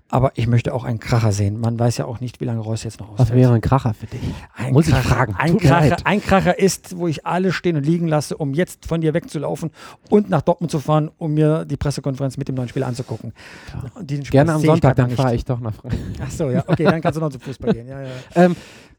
aber 0.09 0.31
ich 0.35 0.47
möchte 0.47 0.73
auch 0.73 0.83
einen 0.83 0.99
Kracher 0.99 1.31
sehen. 1.31 1.59
Man 1.59 1.77
weiß 1.77 1.97
ja 1.97 2.05
auch 2.05 2.19
nicht, 2.19 2.41
wie 2.41 2.45
lange 2.45 2.61
Reus 2.61 2.83
jetzt 2.83 2.99
noch 2.99 3.11
Was 3.13 3.21
ausfällt. 3.21 3.39
wäre 3.39 3.53
ein 3.53 3.61
Kracher 3.61 3.93
für 3.93 4.07
dich? 4.07 4.19
Ein 4.55 4.73
Muss 4.73 4.87
ich 4.87 4.93
Kracher, 4.93 5.07
fragen. 5.09 5.35
Ein 5.37 5.57
Kracher, 5.57 5.97
ein 6.03 6.21
Kracher 6.21 6.57
ist, 6.57 6.97
wo 6.97 7.07
ich 7.07 7.27
alle 7.27 7.51
stehen 7.51 7.75
und 7.77 7.85
liegen 7.85 8.07
lasse, 8.07 8.35
um 8.35 8.53
jetzt 8.53 8.87
von 8.87 9.01
dir 9.01 9.13
wegzulaufen 9.13 9.69
und 10.09 10.29
nach 10.29 10.41
Dortmund 10.41 10.71
zu 10.71 10.79
fahren, 10.79 11.11
um 11.17 11.35
mir 11.35 11.63
die 11.65 11.77
Pressekonferenz 11.77 12.37
mit 12.37 12.47
dem 12.47 12.55
neuen 12.55 12.69
Spieler 12.69 12.87
anzugucken. 12.87 13.33
Spaß 13.95 14.29
Gerne 14.31 14.53
am 14.53 14.61
ich 14.61 14.65
Sonntag, 14.65 14.95
dann 14.95 15.11
fahre 15.11 15.35
ich 15.35 15.45
doch 15.45 15.59
nach 15.59 15.75
Frankreich. 15.75 16.01
Ach 16.25 16.31
so, 16.31 16.49
ja, 16.49 16.63
okay, 16.65 16.85
dann 16.85 17.01
kannst 17.01 17.17
du 17.17 17.21
noch 17.21 17.29
zum 17.29 17.41
Fußball 17.41 17.73
gehen. 17.73 17.87
Ja, 17.87 18.01
ja. 18.01 18.09
Ähm, 18.35 18.55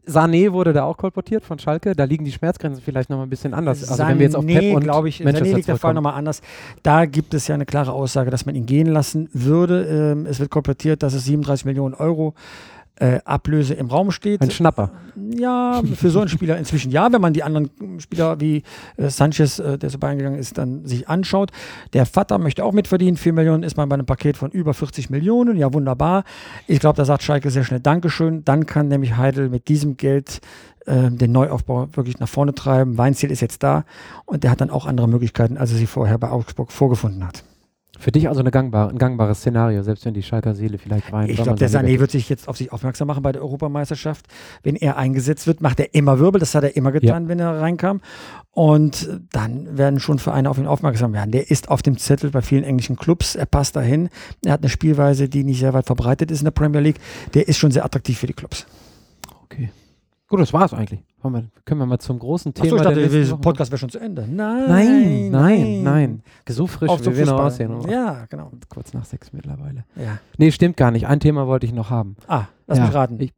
Sané 0.07 0.53
wurde 0.53 0.73
da 0.73 0.85
auch 0.85 0.97
kolportiert 0.97 1.45
von 1.45 1.59
Schalke. 1.59 1.95
Da 1.95 2.05
liegen 2.05 2.25
die 2.25 2.33
Schmerzgrenzen 2.33 2.83
vielleicht 2.83 3.11
noch 3.11 3.19
mal 3.19 3.25
ein 3.25 3.31
bisschen 3.31 3.55
anders. 3.55 3.89
Also 3.89 4.07
wenn 4.07 4.19
wir 4.19 4.27
jetzt 4.27 4.37
auf 4.37 4.47
Pep 4.47 4.75
und 4.75 4.83
glaube 4.83 5.09
ich, 5.09 5.23
Manchester 5.23 5.47
Sané 5.47 5.57
liegt 5.57 5.69
der 5.69 5.77
Fall 5.77 5.95
nochmal 5.95 6.15
anders. 6.15 6.41
Da 6.83 7.05
gibt 7.07 7.35
es 7.35 7.47
ja 7.49 7.55
eine 7.55 7.67
klare 7.67 7.93
Aussage, 7.93 8.31
dass 8.31 8.47
man 8.47 8.55
ihn 8.55 8.67
gehen 8.67 8.87
lassen 8.87 9.29
würde. 9.33 9.85
Ähm, 9.85 10.27
es 10.27 10.41
wird 10.41 10.51
kolportiert, 10.51 11.03
dass 11.03 11.15
es 11.15 11.25
37 11.25 11.65
Millionen 11.67 11.95
Euro 11.95 12.35
äh, 12.35 12.80
Ablöse 13.25 13.75
im 13.75 13.87
Raum 13.87 14.11
steht. 14.11 14.41
Ein 14.41 14.51
Schnapper. 14.51 14.91
Ja, 15.17 15.83
für 15.95 16.11
so 16.11 16.21
einen 16.21 16.29
Spieler 16.29 16.59
inzwischen 16.59 16.91
ja, 16.91 17.13
wenn 17.13 17.21
man 17.21 17.33
die 17.33 17.43
anderen 17.43 17.71
Spieler 17.99 18.41
wie 18.41 18.63
äh, 18.97 19.09
Sanchez, 19.09 19.59
äh, 19.59 19.79
der 19.79 19.91
so 19.91 19.99
beigegangen 19.99 20.39
ist, 20.39 20.59
dann 20.59 20.85
sich 20.87 21.09
anschaut. 21.09 21.51
Der 21.93 22.07
Vater 22.07 22.39
möchte 22.39 22.65
auch 22.65 22.73
mitverdienen. 22.73 23.17
4 23.17 23.33
Millionen 23.33 23.63
ist 23.63 23.77
man 23.77 23.89
bei 23.89 23.95
einem 23.95 24.07
Paket 24.07 24.37
von 24.37 24.51
über 24.51 24.75
40 24.75 25.11
Millionen. 25.11 25.57
Ja, 25.57 25.73
wunderbar. 25.73 26.25
Ich 26.67 26.81
glaube, 26.81 26.97
da 26.97 27.05
sagt 27.05 27.23
Schalke 27.23 27.51
sehr 27.51 27.65
schnell 27.65 27.81
Dankeschön. 27.81 28.45
Dann 28.45 28.67
kann 28.67 28.89
nämlich 28.89 29.17
Heidel 29.17 29.49
mit 29.49 29.69
diesem 29.69 29.97
Geld 29.97 30.41
äh, 30.87 31.11
den 31.11 31.33
Neuaufbau 31.33 31.89
wirklich 31.93 32.19
nach 32.19 32.29
vorne 32.29 32.55
treiben. 32.55 32.99
Weinziel 32.99 33.31
ist 33.31 33.41
jetzt 33.41 33.63
da 33.63 33.85
und 34.27 34.45
der 34.45 34.51
hat 34.51 34.61
dann 34.61 34.71
auch 34.71 34.87
andere 34.87 35.09
Möglichkeiten, 35.09 35.57
als 35.57 35.73
er 35.73 35.79
sie 35.79 35.87
vorher 35.87 36.19
bei 36.19 36.31
Augsburg 36.31 36.73
vorgefunden 36.73 37.27
hat. 37.27 37.45
Für 38.01 38.13
dich 38.13 38.29
also 38.29 38.41
eine 38.41 38.51
gangbare, 38.51 38.89
ein 38.89 38.97
gangbares 38.97 39.41
Szenario, 39.41 39.83
selbst 39.83 40.07
wenn 40.07 40.15
die 40.15 40.23
Schalker 40.23 40.55
Seele 40.55 40.79
vielleicht 40.79 41.13
weint. 41.13 41.31
Ich 41.31 41.37
glaube, 41.37 41.59
der 41.59 41.69
Sané 41.69 42.01
wird 42.01 42.11
sich 42.11 42.31
jetzt 42.31 42.49
auf 42.49 42.57
sich 42.57 42.73
aufmerksam 42.73 43.09
machen 43.09 43.23
bei 43.23 43.31
der 43.31 43.43
Europameisterschaft. 43.43 44.25
Wenn 44.63 44.75
er 44.75 44.97
eingesetzt 44.97 45.47
wird, 45.47 45.61
macht 45.61 45.81
er 45.81 45.95
immer 45.95 46.19
Wirbel. 46.19 46.41
Das 46.41 46.55
hat 46.55 46.65
er 46.65 46.75
immer 46.77 46.93
getan, 46.93 47.29
wenn 47.29 47.39
er 47.39 47.61
reinkam. 47.61 48.01
Und 48.53 49.21
dann 49.33 49.77
werden 49.77 50.01
schon 50.01 50.19
Vereine 50.19 50.49
auf 50.49 50.57
ihn 50.57 50.67
aufmerksam 50.67 51.13
werden. 51.13 51.31
Der 51.31 51.51
ist 51.51 51.69
auf 51.69 51.83
dem 51.83 51.99
Zettel 51.99 52.31
bei 52.31 52.41
vielen 52.41 52.65
englischen 52.65 52.97
Clubs. 52.97 53.35
Er 53.35 53.45
passt 53.45 53.77
dahin. 53.77 54.09
Er 54.45 54.53
hat 54.53 54.63
eine 54.63 54.71
Spielweise, 54.71 55.29
die 55.29 55.45
nicht 55.45 55.61
sehr 55.61 55.75
weit 55.75 55.85
verbreitet 55.85 56.31
ist 56.31 56.41
in 56.41 56.47
der 56.47 56.53
Premier 56.53 56.81
League. 56.81 57.01
Der 57.35 57.49
ist 57.49 57.59
schon 57.59 57.71
sehr 57.71 57.85
attraktiv 57.85 58.19
für 58.19 58.27
die 58.27 58.33
Clubs. 58.33 58.65
Okay. 59.45 59.69
Gut, 60.31 60.39
das 60.39 60.53
war's 60.53 60.73
eigentlich. 60.73 61.03
Wir, 61.23 61.45
können 61.65 61.81
wir 61.81 61.87
mal 61.87 61.99
zum 61.99 62.21
großen 62.21 62.55
Thema 62.55 62.65
Achso, 62.67 62.77
ich 62.77 62.83
der 62.83 63.09
dachte, 63.09 63.27
der 63.27 63.37
Podcast 63.37 63.73
wäre 63.73 63.79
schon 63.81 63.91
zu 63.91 63.99
Ende. 63.99 64.27
Nein, 64.31 64.65
Nein, 64.69 65.31
nein, 65.31 65.83
nein. 65.83 66.23
So 66.49 66.69
frisch, 66.69 66.89
Auf 66.89 67.05
wie 67.05 67.17
wir 67.17 67.27
noch 67.27 67.41
aussehen. 67.41 67.81
Ja, 67.91 68.27
genau. 68.31 68.53
Kurz 68.69 68.95
nach 68.95 69.05
sechs 69.05 69.33
mittlerweile. 69.33 69.85
Ja. 69.97 70.19
Nee, 70.39 70.53
stimmt 70.53 70.77
gar 70.77 70.93
nicht. 70.93 71.09
Ein 71.09 71.19
Thema 71.19 71.49
wollte 71.49 71.67
ich 71.67 71.73
noch 71.73 71.91
haben. 71.91 72.15
Ah, 72.29 72.45
lass 72.69 72.79
Ja, 72.79 72.87
mich 72.87 72.95
raten. 72.95 73.21
Ich, 73.21 73.33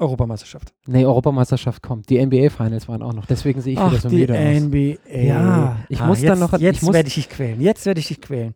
Europameisterschaft. 0.00 0.74
nee, 0.86 1.06
Europameisterschaft 1.06 1.82
kommt. 1.82 2.10
Die 2.10 2.18
NBA-Finals 2.18 2.88
waren 2.88 3.02
auch 3.02 3.14
noch. 3.14 3.24
Deswegen 3.26 3.60
sehe 3.60 3.74
ich 3.74 3.78
Ach, 3.78 3.92
wieder 3.92 4.00
so 4.00 4.08
die 4.08 4.16
müde 4.16 4.34
aus. 4.34 4.60
NBA. 4.62 5.18
Ja, 5.22 5.76
ich 5.88 6.04
muss 6.04 6.20
jetzt, 6.20 6.28
dann 6.28 6.38
noch- 6.40 6.58
Jetzt 6.58 6.92
werde 6.92 7.08
ich 7.08 7.14
dich 7.14 7.28
quälen. 7.30 7.60
Jetzt 7.60 7.86
werde 7.86 8.00
ich 8.00 8.08
dich 8.08 8.20
quälen. 8.20 8.54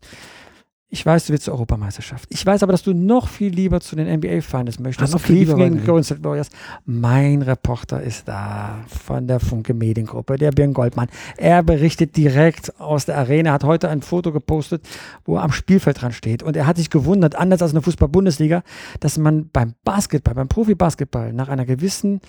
Ich 0.93 1.07
weiß, 1.07 1.27
du 1.27 1.33
willst 1.33 1.45
zur 1.45 1.55
Europameisterschaft. 1.55 2.27
Ich 2.31 2.45
weiß 2.45 2.65
aber, 2.65 2.73
dass 2.73 2.83
du 2.83 2.93
noch 2.93 3.29
viel 3.29 3.53
lieber 3.53 3.81
zu 3.81 3.95
den 3.95 4.09
NBA-Finals 4.09 4.81
möchtest. 4.81 5.13
Ah, 5.15 5.17
noch 5.17 5.23
viel 5.23 5.37
lieber, 5.37 5.57
weil- 5.57 5.71
Golden 5.77 6.03
State 6.03 6.25
Warriors. 6.25 6.51
Mein 6.85 7.43
Reporter 7.43 8.03
ist 8.03 8.27
da 8.27 8.81
von 8.89 9.29
der 9.29 9.39
Funke 9.39 9.73
Mediengruppe, 9.73 10.37
der 10.37 10.51
Björn 10.51 10.73
Goldmann. 10.73 11.07
Er 11.37 11.63
berichtet 11.63 12.17
direkt 12.17 12.79
aus 12.81 13.07
der 13.07 13.19
Arena, 13.19 13.53
hat 13.53 13.63
heute 13.63 13.89
ein 13.89 14.03
Foto 14.03 14.33
gepostet, 14.33 14.85
wo 15.25 15.37
er 15.37 15.43
am 15.45 15.53
Spielfeld 15.53 16.03
dran 16.03 16.11
steht. 16.13 16.43
Und 16.43 16.57
er 16.57 16.67
hat 16.67 16.77
sich 16.77 16.91
gewundert, 16.91 17.37
anders 17.37 17.63
als 17.63 17.71
in 17.71 17.77
der 17.77 17.83
Fußball-Bundesliga, 17.83 18.65
dass 18.99 19.17
man 19.17 19.49
beim 19.53 19.75
Basketball, 19.85 20.35
beim 20.35 20.49
Profi-Basketball 20.49 21.33
nach 21.33 21.49
einer 21.49 21.67
gewissen 21.67 22.21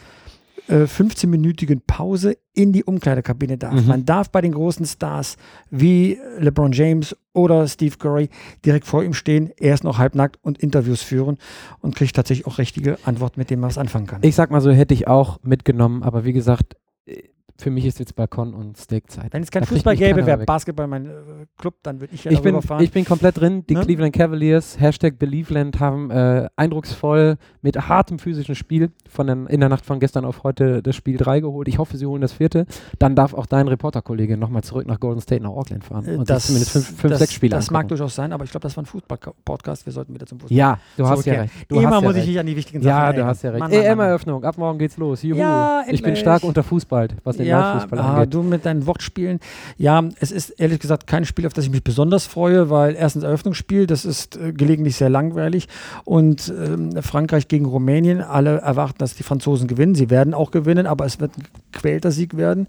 äh, 0.71 0.85
15-minütigen 0.85 1.81
Pause 1.85 2.37
in 2.53 2.71
die 2.71 2.83
Umkleidekabine 2.83 3.57
darf. 3.57 3.73
Mhm. 3.73 3.87
Man 3.87 4.05
darf 4.05 4.29
bei 4.29 4.41
den 4.41 4.53
großen 4.53 4.85
Stars 4.85 5.37
wie 5.69 6.17
LeBron 6.39 6.71
James 6.71 7.15
oder 7.33 7.67
Steve 7.67 7.97
Curry 7.97 8.29
direkt 8.65 8.85
vor 8.85 9.03
ihm 9.03 9.13
stehen, 9.13 9.51
er 9.57 9.73
ist 9.73 9.83
noch 9.83 9.97
halbnackt 9.97 10.37
und 10.41 10.57
Interviews 10.57 11.01
führen 11.01 11.37
und 11.79 11.95
kriegt 11.95 12.15
tatsächlich 12.15 12.47
auch 12.47 12.57
richtige 12.57 12.97
Antworten, 13.03 13.39
mit 13.39 13.49
denen 13.49 13.61
man 13.61 13.69
was 13.69 13.77
anfangen 13.77 14.07
kann. 14.07 14.23
Ich 14.23 14.35
sag 14.35 14.51
mal 14.51 14.61
so, 14.61 14.71
hätte 14.71 14.93
ich 14.93 15.07
auch 15.07 15.39
mitgenommen, 15.43 16.03
aber 16.03 16.25
wie 16.25 16.33
gesagt, 16.33 16.75
äh, 17.05 17.23
für 17.61 17.69
mich 17.71 17.85
ist 17.85 17.99
jetzt 17.99 18.15
Balkon 18.15 18.53
und 18.53 18.77
Steakzeit. 18.77 19.31
Wenn 19.33 19.43
es 19.43 19.51
kein 19.51 19.61
Da 19.63 19.67
Fußball 19.67 19.93
mich 19.93 19.99
gäbe, 19.99 20.25
wäre. 20.25 20.45
Basketball 20.45 20.87
mein 20.87 21.05
äh, 21.05 21.11
Club, 21.57 21.75
dann 21.83 21.99
würde 22.01 22.13
ich 22.13 22.23
ja 22.23 22.31
Ich 22.31 22.41
bin, 22.41 22.59
fahren. 22.61 22.83
ich 22.83 22.91
bin 22.91 23.05
komplett 23.05 23.39
drin. 23.39 23.63
Die 23.67 23.75
Ne? 23.75 23.81
Cleveland 23.81 24.13
Cavaliers, 24.15 24.79
Hashtag 24.79 25.17
Believeland, 25.19 25.79
haben 25.79 26.09
äh, 26.11 26.47
eindrucksvoll 26.55 27.37
mit 27.61 27.87
hartem 27.87 28.19
physischen 28.19 28.55
Spiel 28.55 28.91
von 29.09 29.27
den, 29.27 29.45
in 29.47 29.59
der 29.59 29.69
Nacht 29.69 29.85
von 29.85 29.99
gestern 29.99 30.25
auf 30.25 30.43
heute 30.43 30.81
das 30.81 30.95
Spiel 30.95 31.17
3 31.17 31.39
geholt. 31.41 31.67
Ich 31.67 31.77
hoffe, 31.77 31.97
sie 31.97 32.05
holen 32.05 32.21
das 32.21 32.33
vierte. 32.33 32.65
Dann 32.99 33.15
darf 33.15 33.33
auch 33.33 33.45
dein 33.45 33.67
Reporterkollege 33.67 34.37
nochmal 34.37 34.63
zurück 34.63 34.87
nach 34.87 34.99
Golden 34.99 35.21
State, 35.21 35.43
nach 35.43 35.51
Auckland 35.51 35.83
fahren 35.83 36.05
Äh, 36.07 36.15
und 36.17 36.27
sich 36.27 36.37
zumindest 36.39 36.71
fünf, 36.71 36.87
fünf 36.99 37.11
das, 37.11 37.19
sechs 37.19 37.33
Spiele 37.33 37.55
Das 37.55 37.69
mag 37.69 37.81
angucken. 37.81 37.89
durchaus 37.89 38.15
sein, 38.15 38.33
aber 38.33 38.43
ich 38.43 38.51
glaube, 38.51 38.63
das 38.63 38.75
war 38.75 38.83
ein 38.83 38.87
Fußball-Podcast. 38.87 39.85
Wir 39.85 39.93
sollten 39.93 40.13
wieder 40.13 40.25
zum 40.25 40.39
Fußball. 40.39 40.57
Ja, 40.57 40.79
du 40.97 41.07
hast 41.07 41.25
ja 41.25 41.33
recht. 41.41 41.53
Du 41.67 41.75
Immer 41.75 41.91
ja 41.91 42.01
muss 42.01 42.11
ich 42.11 42.17
recht. 42.17 42.27
dich 42.29 42.39
an 42.39 42.45
die 42.45 42.55
wichtigen 42.55 42.81
Sachen 42.81 42.89
Ja, 42.89 43.13
du 43.13 43.25
hast 43.25 43.43
ja 43.43 43.51
recht. 43.51 43.71
EM-Eröffnung, 43.71 44.43
ab 44.43 44.57
morgen 44.57 44.79
geht's 44.79 44.97
los. 44.97 45.21
Juhu. 45.21 45.39
Ja, 45.39 45.83
ich 45.87 46.01
bin 46.01 46.15
stark 46.15 46.43
unter 46.43 46.63
Fußball, 46.63 47.09
was 47.23 47.37
den 47.37 47.45
Ja, 47.51 47.73
Live-Fußball 47.73 47.99
ah, 47.99 48.13
angeht. 48.15 48.33
du 48.33 48.43
mit 48.43 48.65
deinen 48.65 48.85
Wortspielen. 48.87 49.39
Ja, 49.77 50.03
es 50.19 50.31
ist 50.31 50.49
ehrlich 50.51 50.79
gesagt 50.79 51.07
kein 51.07 51.25
Spiel, 51.25 51.45
auf 51.47 51.53
das 51.53 51.65
ich 51.65 51.71
mich 51.71 51.83
besonders 51.83 52.25
freue, 52.25 52.69
weil 52.69 52.95
erstens 52.95 53.23
Eröffnungsspiel, 53.23 53.87
das 53.87 54.05
ist 54.05 54.37
äh, 54.37 54.53
gelegentlich 54.53 54.95
sehr 54.95 55.09
langweilig 55.09 55.67
und 56.03 56.53
ähm, 56.57 56.91
Frankreich 57.01 57.47
gegen 57.47 57.65
Rumänien, 57.65 58.21
alle 58.21 58.57
erwarten, 58.59 58.97
dass 58.99 59.15
die 59.15 59.23
Franzosen 59.23 59.67
gewinnen. 59.67 59.95
Sie 59.95 60.09
werden 60.09 60.33
auch 60.33 60.51
gewinnen, 60.51 60.87
aber 60.87 61.05
es 61.05 61.19
wird 61.19 61.37
ein 61.37 61.43
gequälter 61.71 62.11
Sieg 62.11 62.37
werden. 62.37 62.67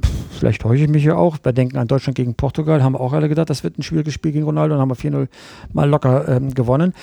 Pff, 0.00 0.10
Vielleicht 0.42 0.62
täusche 0.62 0.82
ich 0.82 0.90
mich 0.90 1.04
ja 1.04 1.14
auch. 1.14 1.36
Wir 1.42 1.52
denken 1.52 1.76
an 1.78 1.86
Deutschland 1.86 2.16
gegen 2.16 2.34
Portugal, 2.34 2.82
haben 2.82 2.96
auch 2.96 3.12
alle 3.12 3.28
gedacht, 3.28 3.48
das 3.48 3.62
wird 3.62 3.78
ein 3.78 3.84
schwieriges 3.84 4.12
Spiel 4.12 4.32
gegen 4.32 4.44
Ronaldo 4.44 4.74
und 4.74 4.80
haben 4.80 4.90
wir 4.90 4.96
4-0 4.96 5.28
mal 5.72 5.88
locker 5.88 6.26
ähm, 6.26 6.52
gewonnen. 6.52 6.94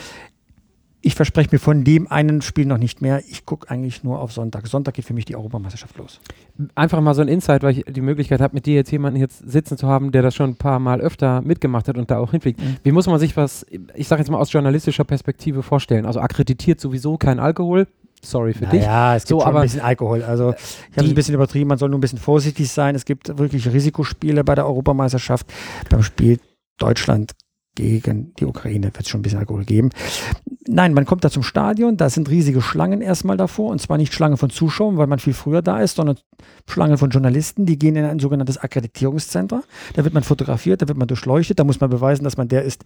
Ich 1.01 1.15
verspreche 1.15 1.50
mir 1.51 1.60
von 1.60 1.86
dem 1.86 2.12
einen 2.12 2.41
Spiel 2.41 2.65
noch 2.65 2.77
nicht 2.77 3.01
mehr. 3.01 3.24
Ich 3.29 3.46
gucke 3.46 3.70
eigentlich 3.70 4.03
nur 4.03 4.20
auf 4.20 4.34
Sonntag. 4.34 4.68
Sonntag 4.68 4.96
geht 4.96 5.06
für 5.06 5.13
mich 5.13 5.24
die 5.25 5.36
Europameisterschaft 5.36 5.98
los. 5.98 6.20
einfach 6.75 7.00
mal 7.00 7.13
so 7.13 7.22
ein 7.22 7.29
Insight, 7.29 7.63
weil 7.63 7.77
ich 7.77 7.86
die 7.86 8.01
Möglichkeit 8.01 8.41
habe, 8.41 8.53
mit 8.53 8.65
dir 8.65 8.75
jetzt 8.75 8.91
jemanden 8.91 9.18
jetzt 9.20 9.50
sitzen 9.50 9.77
zu 9.77 9.88
haben, 9.88 10.12
der 10.12 10.24
das 10.24 10.36
schon 10.36 10.51
ein 10.51 10.56
paar 10.58 10.79
Mal 10.79 11.00
öfter 11.00 11.41
mitgemacht 11.41 11.88
hat 11.88 11.98
und 11.98 12.12
da 12.12 12.18
auch 12.20 12.32
hinfliegt. 12.32 12.60
Mhm. 12.60 12.77
Wie 12.84 12.91
muss 12.91 13.08
man 13.08 13.18
sich 13.18 13.38
was, 13.38 13.65
ich 13.96 14.08
sage 14.10 14.22
jetzt 14.22 14.29
mal 14.29 14.39
aus 14.39 14.51
journalistischer 14.51 15.06
Perspektive 15.06 15.63
vorstellen? 15.63 16.06
Also 16.06 16.20
akkreditiert 16.20 16.82
sowieso 16.82 17.18
kein 17.18 17.39
Alkohol. 17.39 17.88
Sorry 18.22 18.53
für 18.53 18.65
dich. 18.65 18.84
Ja, 18.84 19.15
es 19.15 19.24
gibt 19.24 19.29
So, 19.29 19.39
schon 19.39 19.48
aber 19.48 19.60
ein 19.60 19.63
bisschen 19.63 19.79
Alkohol. 19.82 20.24
Also 20.24 20.50
ich 20.51 20.98
habe 20.98 21.06
es 21.06 21.12
ein 21.12 21.15
bisschen 21.15 21.36
übertrieben, 21.36 21.70
man 21.70 21.77
soll 21.77 21.88
nur 21.88 21.98
ein 21.98 22.01
bisschen 22.01 22.20
vorsichtig 22.20 22.70
sein. 22.70 22.96
Es 22.96 23.06
gibt 23.06 23.38
wirklich 23.38 23.72
Risikospiele 23.72 24.44
bei 24.44 24.56
der 24.56 24.65
Europameisterschaft. 24.65 25.48
Beim 25.89 26.03
Spiel 26.03 26.39
Deutschland 26.77 27.32
gegen 27.79 28.33
die 28.36 28.45
Ukraine 28.45 28.88
wird 28.88 29.01
es 29.01 29.09
schon 29.09 29.19
ein 29.19 29.24
bisschen 29.24 29.39
Alkohol 29.39 29.65
geben. 29.65 29.89
Nein, 30.67 30.93
man 30.93 31.05
kommt 31.05 31.24
da 31.24 31.29
zum 31.29 31.43
Stadion, 31.43 31.98
da 31.98 32.09
sind 32.09 32.29
riesige 32.29 32.62
Schlangen 32.62 33.01
erstmal 33.01 33.38
davor 33.38 33.71
und 33.71 33.81
zwar 33.81 33.98
nicht 33.98 34.13
Schlangen 34.13 34.38
von 34.38 34.50
Zuschauern, 34.50 34.98
weil 34.98 35.07
man 35.07 35.19
viel 35.19 35.33
früher 35.33 35.62
da 35.62 35.79
ist, 35.79 35.95
sondern 35.95 36.17
Schlangen 36.67 36.98
von 36.98 37.09
Journalisten, 37.09 37.65
die 37.65 37.79
gehen 37.79 37.95
in 37.95 38.05
ein 38.05 38.19
sogenanntes 38.19 38.57
Akkreditierungszentrum. 38.57 39.63
Da 39.93 40.03
wird 40.03 40.13
man 40.13 40.24
fotografiert, 40.24 40.81
da 40.81 40.88
wird 40.88 40.98
man 40.98 41.07
durchleuchtet, 41.07 41.57
da 41.59 41.63
muss 41.63 41.79
man 41.79 41.89
beweisen, 41.89 42.24
dass 42.24 42.38
man 42.38 42.48
der 42.48 42.63
ist, 42.63 42.83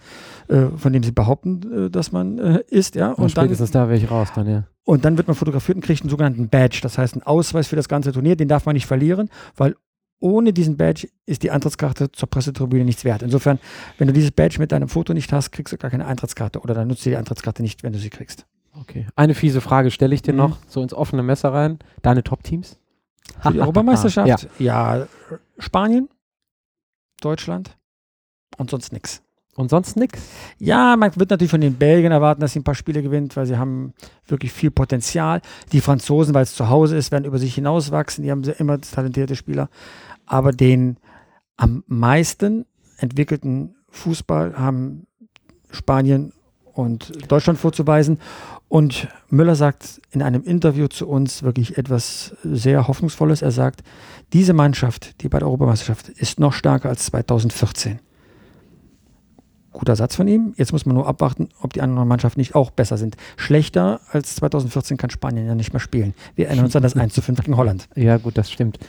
äh, 0.47 0.67
von 0.77 0.93
dem 0.93 1.03
sie 1.03 1.11
behaupten, 1.11 1.87
äh, 1.87 1.89
dass 1.89 2.11
man 2.11 2.37
äh, 2.39 2.63
ist. 2.69 2.95
Ja? 2.95 3.09
Und, 3.09 3.25
Und 3.25 3.37
dann 3.37 3.45
spätestens 3.45 3.71
da 3.71 3.89
wäre 3.89 3.97
ich 3.97 4.09
raus 4.09 4.29
dann, 4.33 4.47
ja. 4.47 4.63
und 4.85 5.03
dann 5.03 5.17
wird 5.17 5.27
man 5.27 5.35
fotografiert 5.35 5.75
und 5.75 5.83
kriegt 5.83 6.01
einen 6.01 6.09
sogenannten 6.09 6.49
Badge. 6.49 6.79
Das 6.81 6.97
heißt, 6.97 7.15
einen 7.15 7.23
Ausweis 7.23 7.67
für 7.67 7.75
das 7.75 7.89
ganze 7.89 8.11
Turnier. 8.11 8.35
Den 8.35 8.47
darf 8.47 8.65
man 8.65 8.75
nicht 8.75 8.85
verlieren, 8.85 9.29
weil 9.57 9.75
ohne 10.19 10.53
diesen 10.53 10.77
Badge 10.77 11.09
ist 11.25 11.43
die 11.43 11.51
Eintrittskarte 11.51 12.11
zur 12.11 12.29
Pressetribüne 12.29 12.85
nichts 12.85 13.03
wert. 13.03 13.21
Insofern, 13.23 13.59
wenn 13.97 14.07
du 14.07 14.13
dieses 14.13 14.31
Badge 14.31 14.59
mit 14.59 14.71
deinem 14.71 14.87
Foto 14.87 15.13
nicht 15.13 15.33
hast, 15.33 15.51
kriegst 15.51 15.73
du 15.73 15.77
gar 15.77 15.91
keine 15.91 16.05
Eintrittskarte 16.05 16.59
oder 16.61 16.73
dann 16.73 16.87
nutzt 16.87 17.05
du 17.05 17.09
die 17.09 17.17
Eintrittskarte 17.17 17.61
nicht, 17.61 17.83
wenn 17.83 17.91
du 17.93 17.99
sie 17.99 18.09
kriegst. 18.09 18.45
Okay. 18.79 19.05
Eine 19.15 19.33
fiese 19.35 19.59
Frage 19.61 19.91
stelle 19.91 20.15
ich 20.15 20.21
dir 20.21 20.31
Mhm. 20.33 20.37
noch, 20.37 20.57
so 20.67 20.81
ins 20.81 20.93
offene 20.93 21.23
Messer 21.23 21.53
rein. 21.53 21.79
Deine 22.01 22.23
Top-Teams? 22.23 22.77
Für 23.41 23.51
die 23.51 23.59
Europameisterschaft? 23.61 24.47
Ja. 24.59 24.97
ja, 24.99 25.07
Spanien, 25.59 26.09
Deutschland 27.21 27.77
und 28.57 28.69
sonst 28.69 28.91
nichts. 28.93 29.22
Und 29.55 29.69
sonst 29.69 29.95
nix? 29.97 30.19
Ja, 30.57 30.95
man 30.95 31.15
wird 31.15 31.29
natürlich 31.29 31.51
von 31.51 31.61
den 31.61 31.75
Belgiern 31.75 32.11
erwarten, 32.11 32.41
dass 32.41 32.53
sie 32.53 32.59
ein 32.59 32.63
paar 32.63 32.73
Spiele 32.73 33.03
gewinnt, 33.03 33.35
weil 33.35 33.45
sie 33.45 33.57
haben 33.57 33.93
wirklich 34.27 34.51
viel 34.51 34.71
Potenzial. 34.71 35.41
Die 35.71 35.81
Franzosen, 35.81 36.33
weil 36.33 36.43
es 36.43 36.55
zu 36.55 36.69
Hause 36.69 36.97
ist, 36.97 37.11
werden 37.11 37.25
über 37.25 37.37
sich 37.37 37.53
hinauswachsen. 37.53 38.23
Die 38.23 38.31
haben 38.31 38.43
immer 38.43 38.81
talentierte 38.81 39.35
Spieler. 39.35 39.69
Aber 40.25 40.51
den 40.51 40.97
am 41.55 41.83
meisten 41.85 42.65
entwickelten 42.97 43.75
Fußball 43.89 44.57
haben 44.57 45.05
Spanien 45.69 46.33
und 46.73 47.31
Deutschland 47.31 47.59
vorzuweisen. 47.59 48.17
Und 48.69 49.07
Müller 49.29 49.53
sagt 49.53 50.01
in 50.09 50.23
einem 50.23 50.43
Interview 50.43 50.87
zu 50.87 51.07
uns 51.07 51.43
wirklich 51.43 51.77
etwas 51.77 52.35
sehr 52.43 52.87
Hoffnungsvolles. 52.87 53.43
Er 53.43 53.51
sagt, 53.51 53.83
diese 54.33 54.53
Mannschaft, 54.53 55.21
die 55.21 55.29
bei 55.29 55.37
der 55.37 55.47
Europameisterschaft, 55.47 56.09
ist 56.09 56.39
noch 56.39 56.53
stärker 56.53 56.89
als 56.89 57.05
2014 57.05 57.99
guter 59.73 59.95
Satz 59.95 60.15
von 60.15 60.27
ihm. 60.27 60.53
Jetzt 60.57 60.71
muss 60.71 60.85
man 60.85 60.95
nur 60.95 61.07
abwarten, 61.07 61.49
ob 61.61 61.73
die 61.73 61.81
anderen 61.81 62.07
Mannschaften 62.07 62.39
nicht 62.39 62.55
auch 62.55 62.71
besser 62.71 62.97
sind. 62.97 63.17
Schlechter 63.35 63.99
als 64.11 64.35
2014 64.35 64.97
kann 64.97 65.09
Spanien 65.09 65.47
ja 65.47 65.55
nicht 65.55 65.73
mehr 65.73 65.79
spielen. 65.79 66.13
Wir 66.35 66.47
erinnern 66.47 66.65
uns 66.65 66.75
an 66.75 66.83
das 66.83 66.95
1 66.95 67.13
zu 67.13 67.21
5 67.21 67.41
gegen 67.41 67.57
Holland. 67.57 67.87
Ja, 67.95 68.17
gut, 68.17 68.37
das 68.37 68.51
stimmt. 68.51 68.79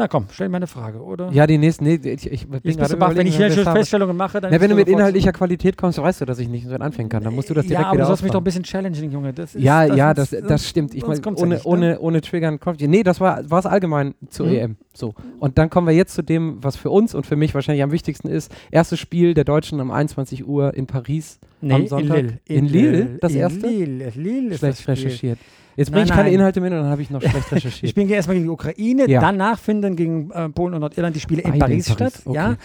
Na 0.00 0.08
komm, 0.08 0.24
stell 0.32 0.48
mir 0.48 0.56
eine 0.56 0.66
Frage, 0.66 1.02
oder? 1.02 1.30
Ja, 1.30 1.46
die 1.46 1.58
nächsten, 1.58 1.84
nee, 1.84 1.96
ich, 2.02 2.32
ich 2.32 2.48
bin 2.48 2.62
gerade 2.76 2.96
baff, 2.96 3.14
wenn 3.14 3.26
ich 3.26 3.34
überlegen, 3.34 3.54
hier 3.54 3.64
schon. 3.64 3.72
Feststellungen 3.74 4.16
mache, 4.16 4.40
dann 4.40 4.50
Na, 4.50 4.58
wenn 4.58 4.70
du 4.70 4.74
mit 4.76 4.88
inhaltlicher 4.88 5.30
Qualität 5.32 5.76
kommst, 5.76 5.98
weißt 5.98 6.22
du, 6.22 6.24
dass 6.24 6.38
ich 6.38 6.48
nicht 6.48 6.66
so 6.66 6.74
anfangen 6.74 7.10
kann. 7.10 7.22
Dann 7.22 7.34
musst 7.34 7.50
du 7.50 7.54
das 7.54 7.66
direkt 7.66 7.82
Ja, 7.82 7.88
aber 7.88 7.96
wieder 7.98 8.04
du 8.04 8.08
sollst 8.08 8.22
mich 8.22 8.32
doch 8.32 8.40
ein 8.40 8.44
bisschen 8.44 8.62
challengen, 8.62 9.12
Junge. 9.12 9.34
Das 9.34 9.54
ist, 9.54 9.62
Ja, 9.62 9.86
das 9.86 9.96
ja, 9.98 10.14
das, 10.14 10.30
das 10.30 10.66
stimmt. 10.66 10.94
Ich 10.94 11.06
meine, 11.06 11.20
ja 11.20 11.32
ohne, 11.36 11.54
nicht, 11.56 11.66
ne? 11.66 11.70
ohne, 11.70 11.98
ohne 12.00 12.20
Triggern 12.22 12.58
kommt. 12.58 12.80
Nee, 12.80 13.02
das 13.02 13.20
war 13.20 13.40
es 13.44 13.66
allgemein 13.66 14.14
zur 14.30 14.46
Mhm. 14.46 14.52
EM. 14.54 14.76
So. 14.94 15.14
Und 15.38 15.58
dann 15.58 15.68
kommen 15.68 15.86
wir 15.86 15.94
jetzt 15.94 16.14
zu 16.14 16.22
dem, 16.22 16.64
was 16.64 16.76
für 16.76 16.88
uns 16.88 17.14
und 17.14 17.26
für 17.26 17.36
mich 17.36 17.54
wahrscheinlich 17.54 17.82
am 17.82 17.92
wichtigsten 17.92 18.28
ist. 18.28 18.50
Erstes 18.70 18.98
Spiel 18.98 19.34
der 19.34 19.44
Deutschen 19.44 19.80
um 19.80 19.90
21 19.90 20.48
Uhr 20.48 20.72
in 20.72 20.86
Paris 20.86 21.38
Nee, 21.60 21.74
am 21.74 21.82
in 21.82 21.88
Sonntag. 21.88 22.16
Lille. 22.16 22.38
In 22.46 22.66
Lille, 22.66 23.18
das 23.20 23.32
in 23.32 23.38
erste? 23.40 23.66
Lille, 23.66 24.12
Lille 24.14 24.54
ist 24.54 24.60
Schlecht 24.60 24.88
das 24.88 25.12
Spiel. 25.12 25.36
Jetzt 25.76 25.90
bringe 25.92 26.04
ich 26.04 26.10
keine 26.10 26.24
nein. 26.24 26.34
Inhalte 26.34 26.60
und 26.60 26.70
dann 26.70 26.86
habe 26.86 27.02
ich 27.02 27.10
noch 27.10 27.20
schlecht 27.22 27.52
recherchiert. 27.52 27.90
spielen 27.90 28.08
erstmal 28.08 28.34
gegen 28.36 28.46
die 28.46 28.50
Ukraine, 28.52 29.08
Ja. 29.08 29.20
danach 29.20 29.58
finden 29.58 29.96
gegen 29.96 30.30
äh, 30.30 30.48
Polen 30.48 30.74
und 30.74 30.80
Nordirland 30.80 31.14
die 31.16 31.20
Spiele 31.20 31.42
in 31.42 31.50
Beide 31.52 31.60
Paris, 31.64 31.88
Paris, 31.94 32.12
statt. 32.14 32.22
okay. 32.26 32.36
Ja. 32.36 32.56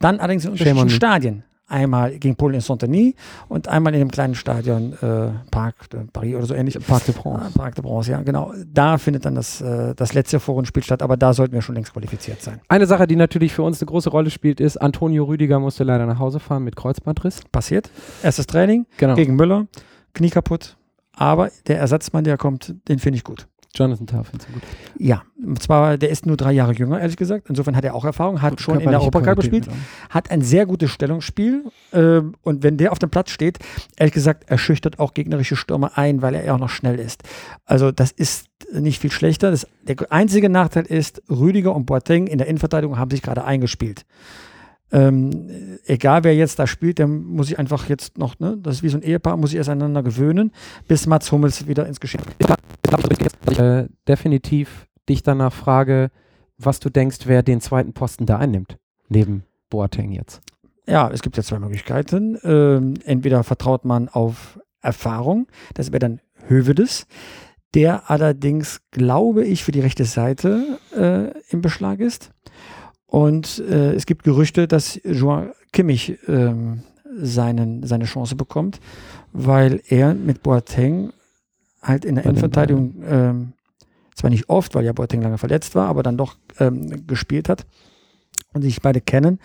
Dann 0.00 0.18
allerdings 0.20 0.44
in 0.44 0.52
unterschiedlichen. 0.52 0.90
Stadien. 0.90 1.42
Einmal 1.66 2.18
gegen 2.18 2.36
Polen 2.36 2.54
in 2.56 2.60
Saint-Denis 2.60 3.14
und 3.48 3.68
einmal 3.68 3.94
in 3.94 4.00
dem 4.00 4.10
kleinen 4.10 4.34
Stadion 4.34 4.92
äh, 5.00 5.28
Parc 5.50 5.88
de 5.88 6.00
Paris 6.12 6.34
oder 6.36 6.44
so 6.44 6.54
ähnlich. 6.54 6.78
Parc 6.86 7.06
de 7.06 7.14
Ah, 7.16 7.20
France. 7.22 7.52
Parc 7.58 7.74
de 7.74 7.82
Bronze, 7.82 8.10
ja, 8.12 8.20
genau. 8.20 8.52
Da 8.70 8.98
findet 8.98 9.24
dann 9.24 9.34
das, 9.34 9.62
äh, 9.62 9.94
das 9.94 10.12
letzte 10.12 10.40
Vorrundenspiel 10.40 10.82
statt, 10.82 11.00
aber 11.02 11.16
da 11.16 11.32
sollten 11.32 11.54
wir 11.54 11.62
schon 11.62 11.74
längst 11.74 11.94
qualifiziert 11.94 12.42
sein. 12.42 12.60
Eine 12.68 12.84
Sache, 12.86 13.06
die 13.06 13.16
natürlich 13.16 13.54
für 13.54 13.62
uns 13.62 13.80
eine 13.80 13.86
große 13.86 14.10
Rolle 14.10 14.28
spielt, 14.30 14.60
ist, 14.60 14.76
Antonio 14.76 15.24
Rüdiger 15.24 15.58
musste 15.58 15.84
leider 15.84 16.04
nach 16.04 16.18
Hause 16.18 16.38
fahren 16.38 16.64
mit 16.64 16.76
Kreuzbandriss. 16.76 17.40
Passiert. 17.50 17.90
Erstes 18.22 18.46
Training 18.46 18.84
Genau. 18.98 19.14
gegen 19.14 19.34
Müller, 19.34 19.66
Knie 20.12 20.28
kaputt. 20.30 20.76
Aber 21.16 21.50
der 21.66 21.78
Ersatzmann, 21.78 22.24
der 22.24 22.36
kommt, 22.36 22.74
den 22.88 22.98
finde 22.98 23.16
ich 23.18 23.24
gut. 23.24 23.46
Jonathan 23.76 24.06
Tah 24.06 24.22
findest 24.22 24.48
du 24.48 24.52
gut. 24.52 24.62
Ja, 24.98 25.22
und 25.44 25.60
zwar, 25.60 25.98
der 25.98 26.10
ist 26.10 26.26
nur 26.26 26.36
drei 26.36 26.52
Jahre 26.52 26.72
jünger, 26.72 27.00
ehrlich 27.00 27.16
gesagt. 27.16 27.48
Insofern 27.48 27.74
hat 27.74 27.84
er 27.84 27.96
auch 27.96 28.04
Erfahrung, 28.04 28.40
hat 28.40 28.60
schon 28.60 28.78
in 28.78 28.88
der 28.88 29.00
Europacup 29.00 29.36
gespielt, 29.36 29.66
hat 30.10 30.30
ein 30.30 30.42
sehr 30.42 30.64
gutes 30.64 30.92
Stellungsspiel. 30.92 31.64
ähm, 31.92 32.36
und 32.42 32.62
wenn 32.62 32.76
der 32.76 32.92
auf 32.92 33.00
dem 33.00 33.10
Platz 33.10 33.30
steht, 33.30 33.58
ehrlich 33.96 34.14
gesagt, 34.14 34.44
er 34.46 34.58
schüchtert 34.58 35.00
auch 35.00 35.12
gegnerische 35.12 35.56
Stürmer 35.56 35.98
ein, 35.98 36.22
weil 36.22 36.36
er 36.36 36.54
auch 36.54 36.58
noch 36.58 36.68
schnell 36.68 37.00
ist. 37.00 37.24
Also 37.64 37.90
das 37.90 38.12
ist 38.12 38.46
nicht 38.72 39.00
viel 39.00 39.10
schlechter. 39.10 39.50
Das, 39.50 39.66
der 39.82 39.96
einzige 40.10 40.48
Nachteil 40.48 40.84
ist, 40.84 41.22
Rüdiger 41.28 41.74
und 41.74 41.86
Boateng 41.86 42.28
in 42.28 42.38
der 42.38 42.46
Innenverteidigung 42.46 42.96
haben 42.96 43.10
sich 43.10 43.22
gerade 43.22 43.44
eingespielt. 43.44 44.06
Ähm, 44.94 45.78
egal 45.86 46.22
wer 46.22 46.36
jetzt 46.36 46.60
da 46.60 46.68
spielt, 46.68 47.00
der 47.00 47.08
muss 47.08 47.48
sich 47.48 47.58
einfach 47.58 47.88
jetzt 47.88 48.16
noch, 48.16 48.38
ne, 48.38 48.56
das 48.62 48.76
ist 48.76 48.82
wie 48.84 48.88
so 48.88 48.96
ein 48.96 49.02
Ehepaar, 49.02 49.36
muss 49.36 49.50
sich 49.50 49.56
erst 49.56 49.68
aneinander 49.68 50.04
gewöhnen, 50.04 50.52
bis 50.86 51.08
Mats 51.08 51.32
Hummels 51.32 51.66
wieder 51.66 51.84
ins 51.88 51.98
Geschehen 51.98 52.22
Ich 53.50 53.58
äh, 53.58 53.88
definitiv 54.06 54.86
dich 55.08 55.24
danach 55.24 55.52
frage, 55.52 56.10
was 56.58 56.78
du 56.78 56.90
denkst, 56.90 57.18
wer 57.24 57.42
den 57.42 57.60
zweiten 57.60 57.92
Posten 57.92 58.24
da 58.24 58.38
einnimmt. 58.38 58.78
Neben 59.08 59.42
Boateng 59.68 60.12
jetzt. 60.12 60.40
Ja, 60.86 61.10
es 61.10 61.22
gibt 61.22 61.36
ja 61.36 61.42
zwei 61.42 61.58
Möglichkeiten. 61.58 62.38
Ähm, 62.44 62.94
entweder 63.04 63.42
vertraut 63.42 63.84
man 63.84 64.08
auf 64.08 64.60
Erfahrung, 64.80 65.48
das 65.74 65.90
wäre 65.90 65.98
dann 65.98 66.20
Hövedes, 66.46 67.08
der 67.74 68.10
allerdings, 68.10 68.80
glaube 68.92 69.44
ich, 69.44 69.64
für 69.64 69.72
die 69.72 69.80
rechte 69.80 70.04
Seite 70.04 70.78
äh, 70.96 71.32
im 71.50 71.62
Beschlag 71.62 71.98
ist. 71.98 72.30
Und 73.14 73.60
äh, 73.60 73.92
es 73.92 74.06
gibt 74.06 74.24
Gerüchte, 74.24 74.66
dass 74.66 75.00
Joao 75.04 75.52
Kimmich 75.72 76.18
ähm, 76.26 76.82
seinen, 77.16 77.86
seine 77.86 78.06
Chance 78.06 78.34
bekommt, 78.34 78.80
weil 79.32 79.80
er 79.86 80.14
mit 80.14 80.42
Boateng 80.42 81.12
halt 81.80 82.04
in 82.04 82.16
der 82.16 82.22
Bei 82.22 82.30
den 82.30 82.30
Innenverteidigung 82.30 82.94
ähm, 83.06 83.52
zwar 84.16 84.30
nicht 84.30 84.48
oft, 84.48 84.74
weil 84.74 84.84
ja 84.84 84.92
Boateng 84.92 85.22
lange 85.22 85.38
verletzt 85.38 85.76
war, 85.76 85.86
aber 85.86 86.02
dann 86.02 86.16
doch 86.16 86.34
ähm, 86.58 87.06
gespielt 87.06 87.48
hat 87.48 87.66
und 88.52 88.62
sich 88.62 88.82
beide 88.82 89.00
kennen, 89.00 89.38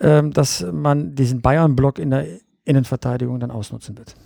ähm, 0.00 0.32
dass 0.32 0.66
man 0.72 1.14
diesen 1.14 1.40
Bayern-Block 1.40 2.00
in 2.00 2.10
der 2.10 2.26
Innenverteidigung 2.64 3.38
dann 3.38 3.52
ausnutzen 3.52 3.96
wird. 3.96 4.16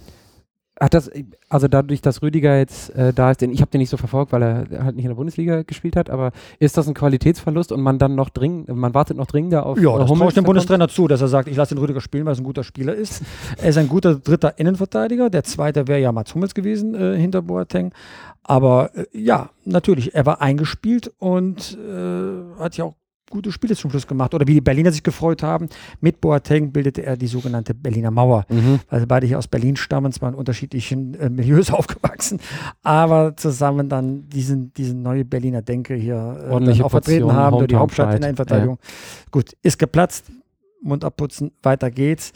Hat 0.80 0.94
das, 0.94 1.11
also 1.49 1.66
dadurch, 1.66 2.02
dass 2.02 2.23
Rüdiger 2.23 2.56
jetzt 2.56 2.90
äh, 2.94 3.12
da 3.12 3.30
ist, 3.30 3.40
denn 3.40 3.52
ich 3.52 3.61
habe 3.61 3.70
den 3.70 3.80
nicht 3.80 3.90
so 3.90 3.97
verfolgt, 3.97 4.32
weil 4.32 4.42
er 4.42 4.85
halt 4.85 4.94
nicht 4.94 5.04
in 5.04 5.11
der 5.11 5.16
Bundesliga 5.16 5.62
gespielt 5.62 5.97
hat, 5.97 6.08
aber 6.08 6.30
ist 6.61 6.76
das 6.76 6.87
ein 6.87 6.94
Qualitätsverlust 6.94 7.73
und 7.73 7.80
man 7.80 7.99
dann 7.99 8.14
noch 8.14 8.28
dringend, 8.28 8.68
man 8.68 8.94
wartet 8.94 9.16
noch 9.16 9.26
dringender 9.26 9.66
auf 9.66 9.78
Ja, 9.80 9.97
äh, 9.97 9.99
das 9.99 10.08
Hummels, 10.08 10.18
traue 10.18 10.28
ich 10.28 10.35
dem 10.35 10.44
Bundestrainer 10.44 10.88
zu, 10.88 11.08
dass 11.08 11.20
er 11.20 11.28
sagt, 11.28 11.49
ich 11.49 11.56
lasse 11.56 11.75
den 11.75 11.80
Rüdiger 11.80 12.00
spielen, 12.00 12.26
weil 12.26 12.32
es 12.32 12.38
ein 12.38 12.44
guter 12.44 12.62
Spieler 12.62 12.94
ist. 12.94 13.23
er 13.56 13.70
ist 13.70 13.78
ein 13.78 13.88
guter 13.88 14.16
dritter 14.16 14.58
Innenverteidiger. 14.58 15.30
Der 15.30 15.42
zweite 15.42 15.88
wäre 15.88 16.00
ja 16.00 16.12
Mats 16.12 16.35
Hummels 16.35 16.54
gewesen 16.54 16.94
äh, 16.94 17.18
hinter 17.18 17.42
Boateng. 17.42 17.92
Aber 18.44 18.90
äh, 18.94 19.04
ja, 19.12 19.50
natürlich, 19.64 20.14
er 20.14 20.26
war 20.26 20.40
eingespielt 20.40 21.12
und 21.18 21.76
äh, 21.76 22.61
hat 22.61 22.76
ja 22.76 22.85
auch 22.85 22.94
gute 23.30 23.52
Spiele 23.52 23.76
zum 23.76 23.90
Schluss 23.90 24.06
gemacht. 24.06 24.35
Oder 24.35 24.47
wie 24.47 24.54
die 24.54 24.61
Berliner 24.61 24.92
sich 24.92 25.02
gefreut 25.02 25.42
haben, 25.42 25.68
mit 26.00 26.20
Boateng 26.20 26.73
bildete 26.73 27.04
er 27.04 27.16
die 27.16 27.26
sogenannte 27.26 27.75
Berliner 27.75 28.11
Mauer. 28.11 28.44
Mhm. 28.49 28.80
weil 28.88 29.00
sie 29.00 29.06
beide 29.06 29.26
hier 29.26 29.38
aus 29.38 29.49
Berlin 29.49 29.76
stammen, 29.76 30.12
zwar 30.12 30.30
in 30.30 30.35
unterschiedlichen 30.35 31.14
äh, 31.14 31.28
Milieus 31.28 31.70
aufgewachsen, 31.73 32.40
aber 32.83 33.37
zusammen 33.37 33.88
dann 33.88 34.29
diesen, 34.29 34.72
diesen 34.74 35.02
neue 35.02 35.24
Berliner 35.24 35.62
Denke 35.62 35.94
hier 35.94 36.14
äh, 36.14 36.50
Ordentliche 36.50 36.85
auch 36.85 36.90
vertreten 36.90 37.22
Portion 37.22 37.42
haben, 37.42 37.59
durch 37.59 37.68
die 37.68 37.76
Hauptstadt 37.76 38.07
in 38.07 38.11
Pride. 38.11 38.20
der 38.20 38.29
Innenverteidigung. 38.31 38.79
Gut, 39.31 39.57
ist 39.62 39.79
geplatzt, 39.79 40.26
Mund 40.83 41.05
abputzen, 41.05 41.52
weiter 41.62 41.90
geht's. 41.90 42.33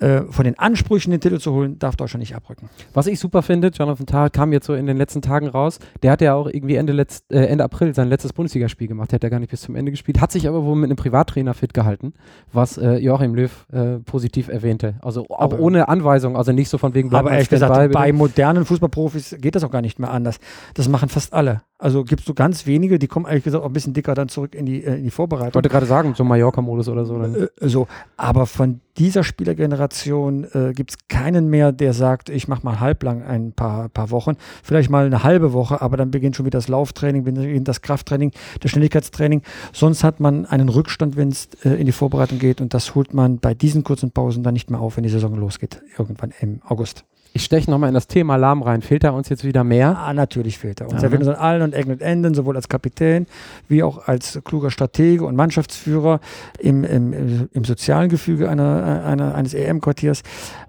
Äh, 0.00 0.22
von 0.30 0.44
den 0.46 0.58
Ansprüchen, 0.58 1.10
den 1.10 1.20
Titel 1.20 1.38
zu 1.38 1.52
holen, 1.52 1.78
darf 1.78 1.94
Deutschland 1.94 2.20
nicht 2.20 2.34
abrücken. 2.34 2.70
Was 2.94 3.06
ich 3.06 3.20
super 3.20 3.42
finde, 3.42 3.68
Jonathan 3.68 4.06
Tah 4.06 4.30
kam 4.30 4.50
jetzt 4.50 4.64
so 4.64 4.72
in 4.72 4.86
den 4.86 4.96
letzten 4.96 5.20
Tagen 5.20 5.46
raus. 5.46 5.78
Der 6.02 6.10
hat 6.12 6.22
ja 6.22 6.32
auch 6.34 6.46
irgendwie 6.46 6.76
Ende, 6.76 6.94
letzt, 6.94 7.30
äh, 7.30 7.44
Ende 7.44 7.64
April 7.64 7.94
sein 7.94 8.08
letztes 8.08 8.32
Bundesligaspiel 8.32 8.88
gemacht. 8.88 9.12
Der 9.12 9.16
hat 9.16 9.24
ja 9.24 9.28
gar 9.28 9.40
nicht 9.40 9.50
bis 9.50 9.60
zum 9.60 9.76
Ende 9.76 9.90
gespielt. 9.90 10.18
Hat 10.22 10.32
sich 10.32 10.48
aber 10.48 10.64
wohl 10.64 10.74
mit 10.74 10.88
einem 10.88 10.96
Privattrainer 10.96 11.52
fit 11.52 11.74
gehalten, 11.74 12.14
was 12.50 12.78
äh, 12.78 12.94
Joachim 12.96 13.34
Löw 13.34 13.66
äh, 13.72 13.98
positiv 13.98 14.48
erwähnte. 14.48 14.94
Also 15.02 15.26
auch 15.28 15.38
Aber- 15.38 15.58
ohne 15.60 15.88
Anweisung, 15.88 16.34
also 16.34 16.52
nicht 16.52 16.70
so 16.70 16.78
von 16.78 16.94
wegen 16.94 17.14
aber 17.14 17.32
ehrlich 17.32 17.50
gesagt, 17.50 17.74
bitte. 17.74 17.88
bei 17.90 18.10
modernen 18.14 18.64
Fußballprofis 18.64 19.36
geht 19.38 19.54
das 19.54 19.64
auch 19.64 19.70
gar 19.70 19.82
nicht 19.82 19.98
mehr 19.98 20.10
anders. 20.10 20.38
Das 20.72 20.88
machen 20.88 21.10
fast 21.10 21.34
alle. 21.34 21.60
Also 21.78 22.04
gibt 22.04 22.20
es 22.20 22.26
so 22.26 22.32
ganz 22.34 22.66
wenige, 22.66 22.98
die 22.98 23.06
kommen 23.06 23.26
ehrlich 23.26 23.44
gesagt 23.44 23.62
auch 23.62 23.68
ein 23.68 23.72
bisschen 23.74 23.92
dicker 23.94 24.14
dann 24.14 24.28
zurück 24.30 24.54
in 24.54 24.64
die, 24.64 24.82
äh, 24.82 24.94
in 24.96 25.02
die 25.02 25.08
Ich 25.08 25.14
Vorbereitung. 25.14 25.54
wollte 25.54 25.68
gerade 25.68 25.86
sagen, 25.86 26.14
so 26.14 26.24
Mallorca-Modus 26.24 26.88
oder 26.88 27.04
so. 27.04 27.18
Dann. 27.18 27.48
So, 27.60 27.86
aber 28.16 28.46
von 28.46 28.80
dieser 29.00 29.24
Spielergeneration 29.24 30.44
äh, 30.52 30.74
gibt 30.74 30.90
es 30.90 30.98
keinen 31.08 31.48
mehr, 31.48 31.72
der 31.72 31.94
sagt, 31.94 32.28
ich 32.28 32.48
mache 32.48 32.62
mal 32.64 32.80
halblang 32.80 33.22
ein 33.22 33.52
paar, 33.52 33.88
paar 33.88 34.10
Wochen, 34.10 34.36
vielleicht 34.62 34.90
mal 34.90 35.06
eine 35.06 35.24
halbe 35.24 35.54
Woche, 35.54 35.80
aber 35.80 35.96
dann 35.96 36.10
beginnt 36.10 36.36
schon 36.36 36.44
wieder 36.44 36.58
das 36.58 36.68
Lauftraining, 36.68 37.24
beginnt 37.24 37.66
das 37.66 37.80
Krafttraining, 37.80 38.30
das 38.60 38.70
Schnelligkeitstraining. 38.70 39.40
Sonst 39.72 40.04
hat 40.04 40.20
man 40.20 40.44
einen 40.44 40.68
Rückstand, 40.68 41.16
wenn 41.16 41.30
es 41.30 41.48
äh, 41.64 41.70
in 41.70 41.86
die 41.86 41.92
Vorbereitung 41.92 42.38
geht 42.38 42.60
und 42.60 42.74
das 42.74 42.94
holt 42.94 43.14
man 43.14 43.38
bei 43.38 43.54
diesen 43.54 43.84
kurzen 43.84 44.10
Pausen 44.10 44.42
dann 44.42 44.52
nicht 44.52 44.70
mehr 44.70 44.80
auf, 44.80 44.98
wenn 44.98 45.04
die 45.04 45.08
Saison 45.08 45.34
losgeht, 45.34 45.80
irgendwann 45.96 46.34
im 46.42 46.60
August. 46.62 47.06
Ich 47.32 47.44
steche 47.44 47.70
nochmal 47.70 47.88
in 47.88 47.94
das 47.94 48.08
Thema 48.08 48.34
Alarm 48.34 48.62
rein. 48.62 48.82
Fehlt 48.82 49.04
da 49.04 49.10
uns 49.10 49.28
jetzt 49.28 49.44
wieder 49.44 49.62
mehr? 49.62 49.96
Ah, 49.96 50.12
natürlich 50.12 50.58
fehlt 50.58 50.80
er 50.80 50.88
uns. 50.88 51.00
Ja, 51.00 51.06
Er 51.06 51.10
fehlt 51.10 51.22
uns 51.22 51.28
an 51.28 51.36
allen 51.36 51.62
und 51.62 51.74
Ecken 51.74 51.92
und 51.92 52.02
Enden, 52.02 52.34
sowohl 52.34 52.56
als 52.56 52.68
Kapitän 52.68 53.26
wie 53.68 53.82
auch 53.82 54.08
als 54.08 54.40
kluger 54.44 54.70
Stratege 54.70 55.24
und 55.24 55.36
Mannschaftsführer 55.36 56.20
im, 56.58 56.82
im, 56.84 57.48
im 57.52 57.64
sozialen 57.64 58.08
Gefüge 58.08 58.48
einer, 58.48 59.04
einer, 59.04 59.34
eines 59.34 59.54
EM-Quartiers, 59.54 60.22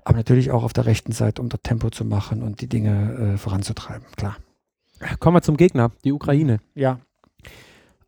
aber 0.04 0.18
natürlich 0.18 0.52
auch 0.52 0.64
auf 0.64 0.74
der 0.74 0.86
rechten 0.86 1.12
Seite, 1.14 1.42
um 1.42 1.50
dort 1.50 1.64
Tempo 1.64 1.90
zu 1.90 2.06
machen 2.06 2.44
und 2.44 2.62
die 2.62 2.68
Dinge 2.68 3.34
äh, 3.34 3.38
voranzutreiben. 3.38 4.06
Klar. 4.16 4.38
Kommen 5.20 5.38
wir 5.38 5.42
zum 5.42 5.58
Gegner, 5.58 5.92
die 6.04 6.12
Ukraine. 6.12 6.60
Ja. 6.76 7.00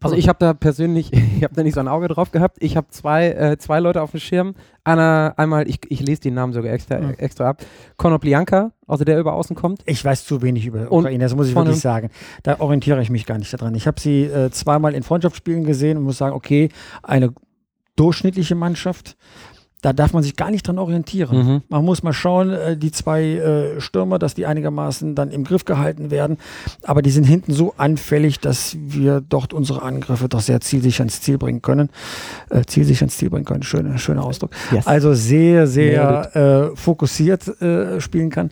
Also 0.03 0.15
ich 0.15 0.27
habe 0.27 0.37
da 0.39 0.53
persönlich, 0.53 1.11
ich 1.37 1.43
habe 1.43 1.53
da 1.55 1.63
nicht 1.63 1.73
so 1.73 1.79
ein 1.79 1.87
Auge 1.87 2.07
drauf 2.07 2.31
gehabt. 2.31 2.57
Ich 2.59 2.75
habe 2.77 2.87
zwei, 2.89 3.29
äh, 3.29 3.57
zwei 3.57 3.79
Leute 3.79 4.01
auf 4.01 4.11
dem 4.11 4.19
Schirm. 4.19 4.55
Einer, 4.83 5.33
einmal, 5.37 5.67
ich, 5.69 5.79
ich 5.89 6.01
lese 6.01 6.21
den 6.21 6.33
Namen 6.33 6.53
sogar 6.53 6.71
extra, 6.73 6.99
Mhm. 6.99 7.13
extra 7.17 7.49
ab. 7.49 7.63
Konoplyanka, 7.97 8.71
also 8.87 9.03
der 9.05 9.19
über 9.19 9.33
außen 9.33 9.55
kommt. 9.55 9.81
Ich 9.85 10.03
weiß 10.03 10.25
zu 10.25 10.41
wenig 10.41 10.65
über 10.65 10.91
Und 10.91 10.99
Ukraine, 11.05 11.23
das 11.23 11.35
muss 11.35 11.47
ich 11.47 11.55
wirklich 11.55 11.79
sagen. 11.79 12.09
Da 12.43 12.59
orientiere 12.59 13.01
ich 13.01 13.09
mich 13.09 13.25
gar 13.25 13.37
nicht 13.37 13.53
daran. 13.53 13.73
Ich 13.75 13.87
habe 13.87 13.99
sie 13.99 14.23
äh, 14.23 14.51
zweimal 14.51 14.93
in 14.93 15.03
Freundschaftsspielen 15.03 15.63
gesehen 15.63 15.97
und 15.97 16.03
muss 16.03 16.17
sagen, 16.17 16.35
okay, 16.35 16.69
eine 17.01 17.33
durchschnittliche 17.95 18.55
Mannschaft, 18.55 19.15
da 19.83 19.91
darf 19.91 20.13
man 20.13 20.23
sich 20.23 20.37
gar 20.37 20.49
nicht 20.49 20.65
dran 20.65 20.79
orientieren. 20.79 21.37
Mhm. 21.37 21.61
Man 21.67 21.83
muss 21.83 22.03
mal 22.03 22.13
schauen, 22.13 22.51
äh, 22.51 22.77
die 22.77 22.91
zwei 22.91 23.23
äh, 23.23 23.81
Stürmer, 23.81 24.17
dass 24.17 24.33
die 24.33 24.45
einigermaßen 24.45 25.13
dann 25.13 25.29
im 25.29 25.43
Griff 25.43 25.65
gehalten 25.65 26.09
werden. 26.09 26.37
Aber 26.83 27.01
die 27.01 27.11
sind 27.11 27.25
hinten 27.25 27.51
so 27.51 27.73
anfällig, 27.77 28.39
dass 28.39 28.77
wir 28.79 29.19
dort 29.21 29.53
unsere 29.53 29.81
Angriffe 29.81 30.29
doch 30.29 30.39
sehr 30.39 30.61
zielsicher 30.61 31.01
ans 31.01 31.19
Ziel 31.19 31.37
bringen 31.37 31.61
können. 31.61 31.89
Äh, 32.49 32.63
zielsicher 32.65 33.01
ans 33.01 33.17
Ziel 33.17 33.29
bringen 33.29 33.45
können, 33.45 33.63
schöner, 33.63 33.97
schöner 33.97 34.23
Ausdruck. 34.23 34.51
Yes. 34.71 34.87
Also 34.87 35.13
sehr, 35.13 35.67
sehr 35.67 36.35
äh, 36.73 36.75
fokussiert 36.77 37.61
äh, 37.61 37.99
spielen 37.99 38.29
kann. 38.29 38.51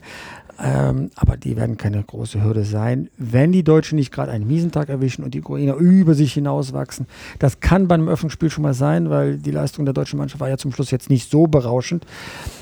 Ähm, 0.64 1.10
aber 1.16 1.36
die 1.36 1.56
werden 1.56 1.76
keine 1.76 2.00
große 2.02 2.42
Hürde 2.42 2.64
sein, 2.64 3.10
wenn 3.18 3.50
die 3.50 3.64
Deutschen 3.64 3.96
nicht 3.96 4.12
gerade 4.12 4.30
einen 4.30 4.46
miesen 4.46 4.70
Tag 4.70 4.88
erwischen 4.88 5.24
und 5.24 5.34
die 5.34 5.40
Ukrainer 5.40 5.74
über 5.74 6.14
sich 6.14 6.34
hinauswachsen. 6.34 7.06
Das 7.40 7.58
kann 7.58 7.88
bei 7.88 7.96
einem 7.96 8.08
Öffnungsspiel 8.08 8.48
schon 8.48 8.62
mal 8.62 8.74
sein, 8.74 9.10
weil 9.10 9.38
die 9.38 9.50
Leistung 9.50 9.84
der 9.86 9.92
deutschen 9.92 10.18
Mannschaft 10.18 10.40
war 10.40 10.48
ja 10.48 10.58
zum 10.58 10.72
Schluss 10.72 10.92
jetzt 10.92 11.10
nicht 11.10 11.28
so 11.28 11.48
berauschend. 11.48 12.06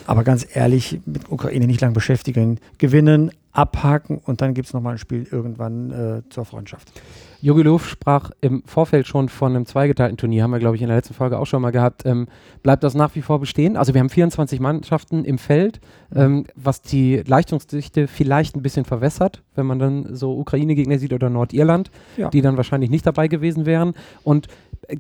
Aber 0.07 0.25
ganz 0.25 0.47
ehrlich, 0.51 1.01
mit 1.05 1.31
Ukraine 1.31 1.67
nicht 1.67 1.83
lang 1.83 1.93
beschäftigen, 1.93 2.59
gewinnen, 2.79 3.33
abhaken 3.53 4.19
und 4.25 4.41
dann 4.41 4.55
gibt 4.55 4.69
es 4.69 4.75
nochmal 4.75 4.95
ein 4.95 4.99
Spiel 4.99 5.27
irgendwann 5.31 5.91
äh, 5.91 6.23
zur 6.31 6.45
Freundschaft. 6.45 6.93
Jogi 7.43 7.63
Löw 7.63 7.85
sprach 7.85 8.31
im 8.43 8.63
Vorfeld 8.67 9.07
schon 9.07 9.31
von 9.31 9.57
einem 9.57 9.65
zweigeteilten 9.65 10.19
Turnier, 10.19 10.43
haben 10.43 10.51
wir, 10.51 10.59
glaube 10.59 10.77
ich, 10.77 10.83
in 10.83 10.89
der 10.89 10.97
letzten 10.97 11.15
Folge 11.15 11.39
auch 11.39 11.47
schon 11.47 11.63
mal 11.63 11.71
gehabt. 11.71 12.05
Ähm, 12.05 12.29
bleibt 12.63 12.85
das 12.85 12.95
nach 12.95 13.15
wie 13.15 13.23
vor 13.23 13.41
bestehen? 13.41 13.79
Also 13.79 13.95
wir 13.95 14.01
haben 14.01 14.11
24 14.11 14.61
Mannschaften 14.61 15.25
im 15.25 15.39
Feld, 15.39 15.81
ähm, 16.15 16.45
was 16.55 16.83
die 16.83 17.23
Leistungsdichte 17.27 18.09
vielleicht 18.09 18.57
ein 18.57 18.63
bisschen 18.63 18.85
verwässert, 18.85 19.43
wenn 19.55 19.65
man 19.65 19.79
dann 19.79 20.15
so 20.15 20.37
Ukraine-Gegner 20.37 20.99
sieht 20.99 21.15
oder 21.15 21.31
Nordirland, 21.31 21.91
ja. 22.19 22.29
die 22.29 22.43
dann 22.43 22.59
wahrscheinlich 22.59 22.91
nicht 22.91 23.07
dabei 23.07 23.27
gewesen 23.27 23.65
wären. 23.65 23.95
Und 24.23 24.49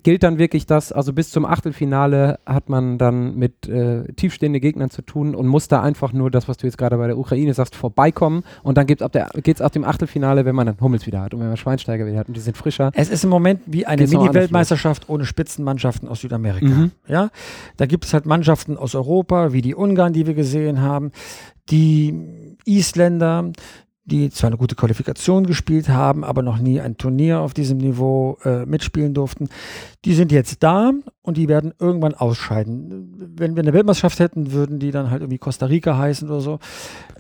gilt 0.02 0.22
dann 0.22 0.38
wirklich 0.38 0.66
das, 0.66 0.92
also 0.92 1.12
bis 1.12 1.30
zum 1.30 1.44
Achtelfinale 1.44 2.38
hat 2.46 2.68
man 2.68 2.98
dann 2.98 3.36
mit 3.36 3.68
äh, 3.68 4.04
tiefstehenden 4.14 4.60
Gegnern 4.60 4.90
zu 4.90 5.02
tun 5.02 5.34
und 5.34 5.46
muss 5.46 5.68
da 5.68 5.82
einfach 5.82 6.12
nur 6.12 6.30
das, 6.30 6.48
was 6.48 6.58
du 6.58 6.66
jetzt 6.66 6.78
gerade 6.78 6.96
bei 6.96 7.06
der 7.06 7.18
Ukraine 7.18 7.54
sagst, 7.54 7.74
vorbeikommen 7.74 8.39
und 8.62 8.79
dann 8.79 8.87
geht 8.87 9.00
es 9.00 9.05
ab, 9.05 9.16
ab 9.16 9.72
dem 9.72 9.85
Achtelfinale, 9.85 10.44
wenn 10.44 10.55
man 10.55 10.66
dann 10.66 10.81
Hummels 10.81 11.07
wieder 11.07 11.22
hat 11.22 11.35
und 11.35 11.40
wenn 11.40 11.48
man 11.48 11.57
Schweinsteiger 11.57 12.07
wieder 12.07 12.18
hat 12.18 12.29
und 12.29 12.37
die 12.37 12.40
sind 12.40 12.57
frischer. 12.57 12.90
Es 12.94 13.09
ist 13.09 13.24
im 13.24 13.31
Moment 13.31 13.61
wie 13.66 13.87
eine 13.87 14.07
Mini-Weltmeisterschaft 14.07 15.09
ohne 15.09 15.24
Spitzenmannschaften 15.24 16.09
aus 16.09 16.20
Südamerika. 16.20 16.66
Mhm. 16.66 16.90
Ja? 17.07 17.31
Da 17.76 17.87
gibt 17.87 18.05
es 18.05 18.12
halt 18.12 18.26
Mannschaften 18.26 18.76
aus 18.76 18.94
Europa, 18.94 19.53
wie 19.53 19.62
die 19.62 19.74
Ungarn, 19.74 20.12
die 20.12 20.26
wir 20.26 20.35
gesehen 20.35 20.81
haben, 20.81 21.12
die 21.70 22.57
Isländer, 22.64 23.53
die 24.11 24.31
zwar 24.31 24.49
eine 24.49 24.57
gute 24.57 24.75
Qualifikation 24.75 25.46
gespielt 25.46 25.88
haben, 25.88 26.25
aber 26.25 26.42
noch 26.42 26.59
nie 26.59 26.81
ein 26.81 26.96
Turnier 26.96 27.40
auf 27.40 27.55
diesem 27.55 27.79
Niveau 27.79 28.38
äh, 28.44 28.66
mitspielen 28.66 29.14
durften. 29.14 29.49
Die 30.05 30.14
sind 30.14 30.33
jetzt 30.33 30.62
da 30.62 30.92
und 31.23 31.37
die 31.37 31.49
werden 31.49 31.73
irgendwann 31.79 32.14
ausscheiden. 32.14 33.35
Wenn 33.37 33.57
wir 33.57 33.62
eine 33.62 33.73
Weltmeisterschaft 33.73 34.18
hätten, 34.18 34.53
würden 34.53 34.79
die 34.79 34.90
dann 34.90 35.11
halt 35.11 35.23
irgendwie 35.23 35.38
Costa 35.38 35.66
Rica 35.66 35.96
heißen 35.96 36.29
oder 36.29 36.40
so. 36.40 36.59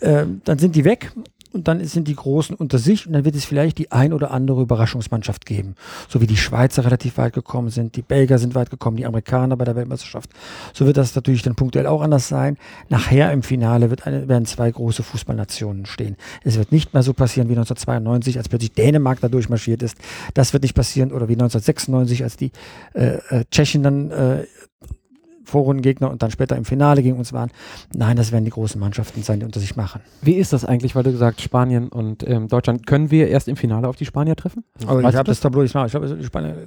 Äh, 0.00 0.26
dann 0.44 0.58
sind 0.58 0.76
die 0.76 0.84
weg 0.84 1.12
und 1.52 1.68
dann 1.68 1.84
sind 1.84 2.08
die 2.08 2.14
Großen 2.14 2.54
unter 2.54 2.78
sich 2.78 3.06
und 3.06 3.12
dann 3.12 3.24
wird 3.24 3.34
es 3.34 3.44
vielleicht 3.44 3.78
die 3.78 3.92
ein 3.92 4.12
oder 4.12 4.30
andere 4.30 4.62
Überraschungsmannschaft 4.62 5.46
geben. 5.46 5.74
So 6.08 6.20
wie 6.20 6.26
die 6.26 6.36
Schweizer 6.36 6.84
relativ 6.84 7.18
weit 7.18 7.32
gekommen 7.32 7.70
sind, 7.70 7.96
die 7.96 8.02
Belgier 8.02 8.38
sind 8.38 8.54
weit 8.54 8.70
gekommen, 8.70 8.96
die 8.96 9.06
Amerikaner 9.06 9.56
bei 9.56 9.64
der 9.64 9.76
Weltmeisterschaft. 9.76 10.30
So 10.72 10.86
wird 10.86 10.96
das 10.96 11.14
natürlich 11.14 11.42
dann 11.42 11.54
punktuell 11.54 11.86
auch 11.86 12.02
anders 12.02 12.28
sein. 12.28 12.56
Nachher 12.88 13.32
im 13.32 13.42
Finale 13.42 13.90
wird 13.90 14.06
eine, 14.06 14.28
werden 14.28 14.46
zwei 14.46 14.70
große 14.70 15.02
Fußballnationen 15.02 15.86
stehen. 15.86 16.16
Es 16.44 16.56
wird 16.56 16.72
nicht 16.72 16.94
mehr 16.94 17.02
so 17.02 17.12
passieren 17.12 17.48
wie 17.48 17.52
1992, 17.52 18.38
als 18.38 18.48
plötzlich 18.48 18.72
Dänemark 18.72 19.20
da 19.20 19.28
durchmarschiert 19.28 19.82
ist. 19.82 19.96
Das 20.34 20.52
wird 20.52 20.62
nicht 20.62 20.74
passieren 20.74 21.12
oder 21.12 21.28
wie 21.28 21.34
1996, 21.34 22.22
als 22.22 22.36
die 22.36 22.52
äh, 22.94 23.18
äh, 23.28 23.44
Tschechen 23.50 23.82
dann 23.82 24.10
äh, 24.10 24.44
Vorrundengegner 25.50 26.10
und 26.10 26.22
dann 26.22 26.30
später 26.30 26.56
im 26.56 26.64
Finale 26.64 27.02
gegen 27.02 27.18
uns 27.18 27.32
waren. 27.32 27.50
Nein, 27.94 28.16
das 28.16 28.32
werden 28.32 28.44
die 28.44 28.50
großen 28.50 28.80
Mannschaften 28.80 29.22
sein, 29.22 29.40
die 29.40 29.46
unter 29.46 29.60
sich 29.60 29.76
machen. 29.76 30.00
Wie 30.22 30.34
ist 30.34 30.52
das 30.52 30.64
eigentlich, 30.64 30.94
weil 30.94 31.02
du 31.02 31.12
gesagt 31.12 31.40
Spanien 31.40 31.88
und 31.88 32.26
ähm, 32.26 32.48
Deutschland, 32.48 32.86
können 32.86 33.10
wir 33.10 33.28
erst 33.28 33.48
im 33.48 33.56
Finale 33.56 33.88
auf 33.88 33.96
die 33.96 34.06
Spanier 34.06 34.36
treffen? 34.36 34.64
Also 34.86 35.00
ich 35.00 35.14
habe 35.14 35.24
das 35.24 35.40
Tableau 35.40 35.62
nicht 35.62 35.74
mal. 35.74 35.86
Ich 35.86 35.92
glaube, 35.92 36.08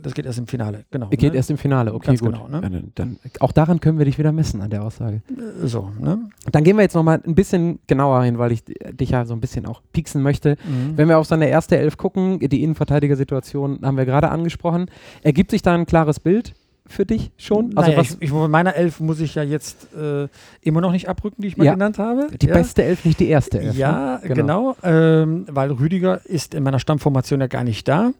das 0.01 0.13
geht 0.13 0.25
erst 0.25 0.39
im 0.39 0.47
Finale, 0.47 0.85
genau. 0.91 1.09
Geht 1.09 1.21
ne? 1.21 1.35
erst 1.35 1.49
im 1.49 1.57
Finale, 1.57 1.93
okay, 1.93 2.07
Ganz 2.07 2.21
gut. 2.21 2.33
Genau, 2.33 2.47
ne? 2.47 2.61
dann, 2.61 2.91
dann, 2.95 3.17
auch 3.39 3.51
daran 3.51 3.79
können 3.79 3.97
wir 3.97 4.05
dich 4.05 4.17
wieder 4.17 4.31
messen 4.31 4.61
an 4.61 4.69
der 4.69 4.83
Aussage. 4.83 5.21
Äh, 5.29 5.67
so, 5.67 5.89
ne? 5.99 6.19
Dann 6.51 6.63
gehen 6.63 6.75
wir 6.75 6.83
jetzt 6.83 6.95
nochmal 6.95 7.21
ein 7.25 7.35
bisschen 7.35 7.79
genauer 7.87 8.23
hin, 8.23 8.37
weil 8.37 8.51
ich 8.51 8.63
dich 8.65 9.11
ja 9.11 9.25
so 9.25 9.33
ein 9.33 9.39
bisschen 9.39 9.65
auch 9.65 9.81
pieksen 9.93 10.21
möchte. 10.21 10.57
Mhm. 10.63 10.97
Wenn 10.97 11.07
wir 11.07 11.17
auf 11.17 11.27
seine 11.27 11.47
erste 11.47 11.77
Elf 11.77 11.97
gucken, 11.97 12.39
die 12.39 12.63
Innenverteidigersituation 12.63 13.79
haben 13.83 13.97
wir 13.97 14.05
gerade 14.05 14.29
angesprochen, 14.29 14.87
ergibt 15.21 15.51
sich 15.51 15.61
da 15.61 15.73
ein 15.73 15.85
klares 15.85 16.19
Bild? 16.19 16.53
Für 16.85 17.05
dich 17.05 17.31
schon? 17.37 17.75
Also 17.77 17.91
naja, 17.91 18.01
was 18.01 18.17
ich, 18.19 18.29
von 18.29 18.49
meiner 18.51 18.75
Elf 18.75 18.99
muss 18.99 19.19
ich 19.19 19.35
ja 19.35 19.43
jetzt 19.43 19.93
äh, 19.93 20.27
immer 20.61 20.81
noch 20.81 20.91
nicht 20.91 21.07
abrücken, 21.07 21.41
die 21.41 21.47
ich 21.47 21.57
mal 21.57 21.65
ja. 21.65 21.73
genannt 21.73 21.97
habe. 21.97 22.27
Die 22.41 22.47
ja. 22.47 22.53
beste 22.53 22.83
Elf, 22.83 23.05
nicht 23.05 23.19
die 23.19 23.29
erste 23.29 23.59
Elf. 23.59 23.75
Ja, 23.75 24.19
ne? 24.21 24.27
genau, 24.27 24.75
genau 24.81 25.23
ähm, 25.23 25.45
weil 25.49 25.71
Rüdiger 25.71 26.25
ist 26.25 26.53
in 26.53 26.63
meiner 26.63 26.79
Stammformation 26.79 27.39
ja 27.39 27.47
gar 27.47 27.63
nicht 27.63 27.87
da. 27.87 28.11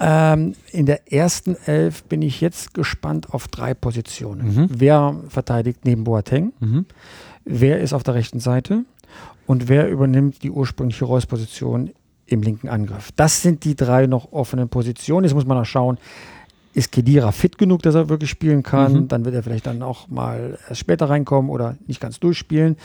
Ähm, 0.00 0.54
in 0.70 0.86
der 0.86 1.12
ersten 1.12 1.56
Elf 1.66 2.04
bin 2.04 2.22
ich 2.22 2.40
jetzt 2.40 2.72
gespannt 2.72 3.34
auf 3.34 3.48
drei 3.48 3.74
Positionen. 3.74 4.54
Mhm. 4.54 4.68
Wer 4.70 5.16
verteidigt 5.28 5.80
neben 5.84 6.04
Boateng? 6.04 6.52
Mhm. 6.60 6.86
Wer 7.44 7.80
ist 7.80 7.92
auf 7.92 8.02
der 8.02 8.14
rechten 8.14 8.40
Seite? 8.40 8.84
Und 9.46 9.68
wer 9.68 9.88
übernimmt 9.88 10.42
die 10.42 10.50
ursprüngliche 10.50 11.04
Reus-Position 11.04 11.90
im 12.26 12.42
linken 12.42 12.68
Angriff? 12.68 13.10
Das 13.16 13.42
sind 13.42 13.64
die 13.64 13.76
drei 13.76 14.06
noch 14.06 14.32
offenen 14.32 14.68
Positionen. 14.68 15.24
Jetzt 15.24 15.34
muss 15.34 15.44
man 15.44 15.58
noch 15.58 15.66
schauen, 15.66 15.98
ist 16.74 16.92
Kedira 16.92 17.32
fit 17.32 17.58
genug, 17.58 17.82
dass 17.82 17.94
er 17.94 18.08
wirklich 18.08 18.30
spielen 18.30 18.62
kann? 18.62 18.92
Mhm. 18.92 19.08
Dann 19.08 19.24
wird 19.24 19.34
er 19.34 19.42
vielleicht 19.42 19.66
dann 19.66 19.82
auch 19.82 20.08
mal 20.08 20.58
erst 20.68 20.80
später 20.80 21.08
reinkommen 21.08 21.50
oder 21.50 21.76
nicht 21.86 22.00
ganz 22.00 22.20
durchspielen. 22.20 22.76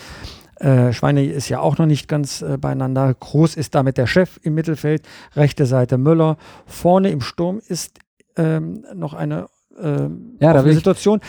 Äh, 0.60 0.92
Schweine 0.94 1.26
ist 1.26 1.50
ja 1.50 1.60
auch 1.60 1.78
noch 1.78 1.86
nicht 1.86 2.08
ganz 2.08 2.42
äh, 2.42 2.58
beieinander. 2.58 3.14
Groß 3.14 3.56
ist 3.56 3.76
damit 3.76 3.98
der 3.98 4.08
Chef 4.08 4.40
im 4.44 4.56
Mittelfeld. 4.56 5.04
Rechte 5.36 5.66
Seite 5.66 5.98
Müller. 5.98 6.38
Vorne 6.66 7.12
im 7.12 7.22
Sturm 7.22 7.62
ist 7.68 8.00
ähm, 8.36 8.84
noch 8.96 9.14
eine 9.14 9.48
äh, 9.80 10.10
ja, 10.40 10.64
Situation. 10.64 11.22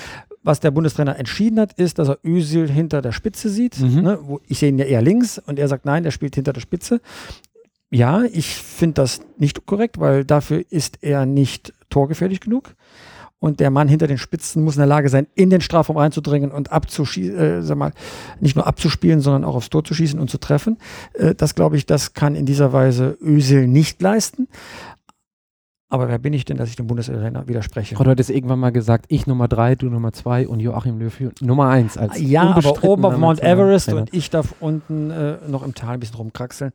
Was 0.42 0.60
der 0.60 0.70
Bundestrainer 0.70 1.18
entschieden 1.18 1.60
hat, 1.60 1.74
ist, 1.74 1.98
dass 1.98 2.08
er 2.08 2.18
Özil 2.24 2.70
hinter 2.70 3.02
der 3.02 3.12
Spitze 3.12 3.50
sieht. 3.50 3.78
Mhm. 3.80 4.02
Ne, 4.02 4.18
wo 4.22 4.40
ich 4.46 4.58
sehe 4.58 4.70
ihn 4.70 4.78
ja 4.78 4.86
eher 4.86 5.02
links 5.02 5.38
und 5.38 5.58
er 5.58 5.68
sagt, 5.68 5.84
nein, 5.84 6.04
der 6.04 6.10
spielt 6.10 6.34
hinter 6.34 6.54
der 6.54 6.60
Spitze. 6.60 7.00
Ja, 7.90 8.22
ich 8.24 8.54
finde 8.54 8.94
das 8.94 9.20
nicht 9.36 9.66
korrekt, 9.66 9.98
weil 9.98 10.24
dafür 10.24 10.62
ist 10.70 11.02
er 11.02 11.26
nicht 11.26 11.72
torgefährlich 11.90 12.40
genug. 12.40 12.74
Und 13.40 13.60
der 13.60 13.70
Mann 13.70 13.86
hinter 13.86 14.08
den 14.08 14.18
Spitzen 14.18 14.64
muss 14.64 14.74
in 14.74 14.80
der 14.80 14.88
Lage 14.88 15.08
sein, 15.08 15.28
in 15.34 15.48
den 15.48 15.60
Strafraum 15.60 15.96
reinzudringen 15.96 16.50
und 16.50 16.72
abzuschießen, 16.72 17.38
äh, 17.38 17.62
sag 17.62 17.78
mal, 17.78 17.92
nicht 18.40 18.56
nur 18.56 18.66
abzuspielen, 18.66 19.20
sondern 19.20 19.44
auch 19.44 19.54
aufs 19.54 19.70
Tor 19.70 19.84
zu 19.84 19.94
schießen 19.94 20.18
und 20.18 20.28
zu 20.28 20.38
treffen. 20.38 20.78
Äh, 21.14 21.36
das 21.36 21.54
glaube 21.54 21.76
ich, 21.76 21.86
das 21.86 22.14
kann 22.14 22.34
in 22.34 22.46
dieser 22.46 22.72
Weise 22.72 23.16
Ösel 23.20 23.68
nicht 23.68 24.02
leisten. 24.02 24.48
Aber 25.90 26.08
wer 26.08 26.18
bin 26.18 26.34
ich 26.34 26.44
denn, 26.44 26.58
dass 26.58 26.68
ich 26.68 26.76
dem 26.76 26.86
Bundestrainer 26.86 27.48
widerspreche? 27.48 27.94
Du 27.94 28.04
hattest 28.04 28.28
irgendwann 28.28 28.58
mal 28.58 28.72
gesagt, 28.72 29.06
ich 29.08 29.26
Nummer 29.26 29.48
drei, 29.48 29.74
du 29.74 29.86
Nummer 29.86 30.12
zwei 30.12 30.46
und 30.46 30.60
Joachim 30.60 30.98
Löw 30.98 31.30
Nummer 31.40 31.68
eins. 31.68 31.96
Als 31.96 32.20
ja, 32.20 32.42
aber 32.42 32.84
oben 32.84 33.04
auf 33.06 33.16
Mount 33.16 33.40
Everest 33.40 33.92
und 33.92 34.12
ich 34.12 34.28
darf 34.28 34.54
unten 34.60 35.10
äh, 35.10 35.38
noch 35.48 35.62
im 35.62 35.74
Tal 35.74 35.94
ein 35.94 36.00
bisschen 36.00 36.16
rumkraxeln. 36.16 36.72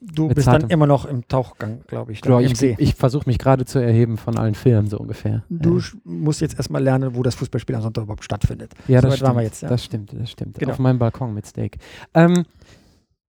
Du 0.00 0.28
bist 0.28 0.46
dann 0.46 0.68
immer 0.70 0.86
noch 0.86 1.04
im 1.04 1.26
Tauchgang, 1.28 1.80
glaube 1.86 2.12
ich. 2.12 2.20
Genau, 2.20 2.40
ich, 2.40 2.62
ich 2.62 2.94
versuche 2.94 3.28
mich 3.28 3.38
gerade 3.38 3.64
zu 3.64 3.78
erheben 3.78 4.16
von 4.16 4.38
allen 4.38 4.54
Filmen, 4.54 4.88
so 4.88 4.98
ungefähr. 4.98 5.44
Du 5.48 5.78
ja. 5.78 5.84
musst 6.04 6.40
jetzt 6.40 6.56
erstmal 6.56 6.82
lernen, 6.82 7.14
wo 7.14 7.22
das 7.22 7.34
Fußballspiel 7.36 7.74
am 7.76 7.82
Sonntag 7.82 8.04
überhaupt 8.04 8.24
stattfindet. 8.24 8.72
Ja, 8.88 9.00
so 9.00 9.08
das, 9.08 9.18
stimmt, 9.18 9.40
jetzt, 9.40 9.62
ja. 9.62 9.68
das 9.68 9.84
stimmt. 9.84 10.14
Das 10.18 10.30
stimmt. 10.30 10.58
Genau. 10.58 10.72
Auf 10.72 10.78
meinem 10.78 10.98
Balkon 10.98 11.34
mit 11.34 11.46
Steak. 11.46 11.78
Ähm, 12.14 12.44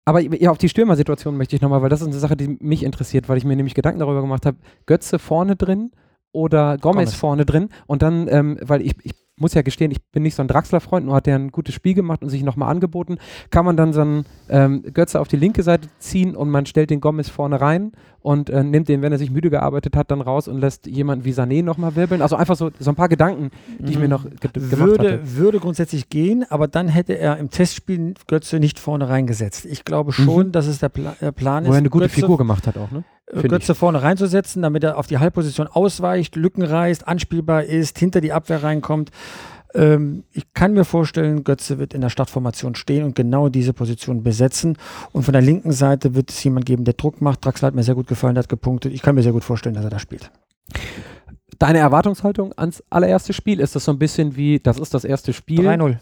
aber 0.05 0.21
ja, 0.21 0.51
auf 0.51 0.59
die 0.59 0.69
Stürmersituation 0.69 1.35
möchte 1.35 1.55
ich 1.55 1.61
nochmal, 1.61 1.81
weil 1.81 1.89
das 1.89 2.01
ist 2.01 2.07
eine 2.07 2.19
Sache, 2.19 2.37
die 2.37 2.57
mich 2.59 2.83
interessiert, 2.83 3.27
weil 3.27 3.37
ich 3.37 3.45
mir 3.45 3.55
nämlich 3.55 3.73
Gedanken 3.73 3.99
darüber 3.99 4.21
gemacht 4.21 4.45
habe, 4.45 4.57
Götze 4.85 5.17
vorne 5.17 5.55
drin 5.55 5.91
oder 6.31 6.77
Gomez, 6.77 7.05
Gomez. 7.05 7.13
vorne 7.15 7.45
drin 7.45 7.69
und 7.87 8.03
dann, 8.03 8.27
ähm, 8.29 8.59
weil 8.61 8.81
ich, 8.81 8.93
ich 9.03 9.13
muss 9.37 9.53
ja 9.53 9.61
gestehen, 9.61 9.91
ich 9.91 10.01
bin 10.11 10.23
nicht 10.23 10.35
so 10.35 10.41
ein 10.41 10.47
Draxler-Freund, 10.47 11.05
nur 11.05 11.15
hat 11.15 11.27
er 11.27 11.35
ein 11.35 11.51
gutes 11.51 11.75
Spiel 11.75 11.93
gemacht 11.93 12.23
und 12.23 12.29
sich 12.29 12.43
nochmal 12.43 12.69
angeboten. 12.69 13.17
Kann 13.49 13.65
man 13.65 13.75
dann 13.75 13.91
so 13.91 14.01
einen 14.01 14.25
ähm, 14.49 14.83
Götze 14.93 15.19
auf 15.19 15.27
die 15.27 15.35
linke 15.35 15.61
Seite 15.63 15.89
ziehen 15.99 16.35
und 16.35 16.49
man 16.49 16.65
stellt 16.65 16.89
den 16.89 17.01
Gomez 17.01 17.27
vorne 17.27 17.59
rein 17.59 17.91
und 18.21 18.49
äh, 18.49 18.63
nimmt 18.63 18.87
den, 18.87 19.01
wenn 19.01 19.11
er 19.11 19.17
sich 19.17 19.31
müde 19.31 19.49
gearbeitet 19.49 19.95
hat, 19.95 20.09
dann 20.09 20.21
raus 20.21 20.47
und 20.47 20.59
lässt 20.59 20.87
jemanden 20.87 21.25
wie 21.25 21.33
Sané 21.33 21.63
nochmal 21.63 21.95
wirbeln. 21.95 22.21
Also 22.21 22.37
einfach 22.37 22.55
so, 22.55 22.71
so 22.79 22.91
ein 22.91 22.95
paar 22.95 23.09
Gedanken, 23.09 23.51
die 23.79 23.91
ich 23.91 23.99
mir 23.99 24.07
noch 24.07 24.23
ge 24.23 24.49
würde, 24.55 24.93
hatte. 24.97 25.35
Würde 25.35 25.59
grundsätzlich 25.59 26.09
gehen, 26.09 26.45
aber 26.49 26.67
dann 26.67 26.87
hätte 26.87 27.17
er 27.17 27.37
im 27.37 27.49
Testspiel 27.49 28.13
Götze 28.27 28.59
nicht 28.59 28.79
vorne 28.79 29.09
reingesetzt. 29.09 29.65
Ich 29.65 29.83
glaube 29.83 30.13
schon, 30.13 30.47
mhm. 30.47 30.51
dass 30.53 30.67
es 30.67 30.79
der, 30.79 30.89
Pla 30.89 31.15
der 31.19 31.33
Plan 31.33 31.63
ist. 31.63 31.69
Wo 31.69 31.73
er 31.73 31.79
eine 31.79 31.89
gute 31.89 32.05
Götze 32.05 32.21
Figur 32.21 32.37
gemacht 32.37 32.67
hat 32.67 32.77
auch, 32.77 32.91
ne? 32.91 33.03
Götze 33.31 33.71
ich. 33.71 33.77
vorne 33.77 34.01
reinzusetzen, 34.01 34.61
damit 34.61 34.83
er 34.83 34.97
auf 34.97 35.07
die 35.07 35.17
Halbposition 35.17 35.67
ausweicht, 35.67 36.35
Lücken 36.35 36.63
reißt, 36.63 37.07
anspielbar 37.07 37.63
ist, 37.63 37.97
hinter 37.97 38.21
die 38.21 38.31
Abwehr 38.31 38.63
reinkommt. 38.63 39.11
Ähm, 39.73 40.23
ich 40.31 40.53
kann 40.53 40.73
mir 40.73 40.85
vorstellen, 40.85 41.43
Götze 41.43 41.79
wird 41.79 41.93
in 41.93 42.01
der 42.01 42.09
Startformation 42.09 42.75
stehen 42.75 43.03
und 43.03 43.15
genau 43.15 43.49
diese 43.49 43.73
Position 43.73 44.23
besetzen. 44.23 44.77
Und 45.11 45.23
von 45.23 45.33
der 45.33 45.41
linken 45.41 45.71
Seite 45.71 46.15
wird 46.15 46.29
es 46.29 46.43
jemand 46.43 46.65
geben, 46.65 46.85
der 46.85 46.93
Druck 46.93 47.21
macht. 47.21 47.43
Draxler 47.43 47.67
hat 47.67 47.75
mir 47.75 47.83
sehr 47.83 47.95
gut 47.95 48.07
gefallen, 48.07 48.35
der 48.35 48.43
hat 48.43 48.49
gepunktet. 48.49 48.93
Ich 48.93 49.01
kann 49.01 49.15
mir 49.15 49.23
sehr 49.23 49.33
gut 49.33 49.43
vorstellen, 49.43 49.75
dass 49.75 49.83
er 49.83 49.89
da 49.89 49.99
spielt. 49.99 50.31
Deine 51.57 51.79
Erwartungshaltung 51.79 52.53
ans 52.57 52.83
allererste 52.89 53.33
Spiel 53.33 53.59
ist 53.59 53.75
das 53.75 53.85
so 53.85 53.91
ein 53.91 53.99
bisschen 53.99 54.35
wie, 54.35 54.59
das 54.59 54.77
ist 54.77 54.93
das 54.93 55.03
erste 55.03 55.33
Spiel. 55.33 55.67
3-0. 55.67 55.97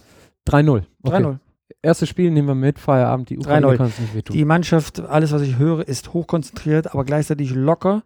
3-0. 0.48 0.84
Okay. 1.04 1.16
3-0 1.18 1.38
erstes 1.82 2.10
Spiel 2.10 2.32
nehmen 2.32 2.48
wir 2.48 2.56
mit, 2.56 2.80
Feierabend, 2.80 3.30
die 3.30 3.38
Ukraine 3.38 3.76
kann 3.78 3.88
es 3.88 4.00
nicht 4.00 4.16
wehtun. 4.16 4.36
Die 4.36 4.46
Mannschaft, 4.46 5.00
alles 5.02 5.32
was 5.32 5.42
ich 5.42 5.58
höre, 5.58 5.88
ist 5.88 6.14
hochkonzentriert, 6.14 6.94
aber 6.94 7.04
gleichzeitig 7.04 7.54
locker 7.54 8.04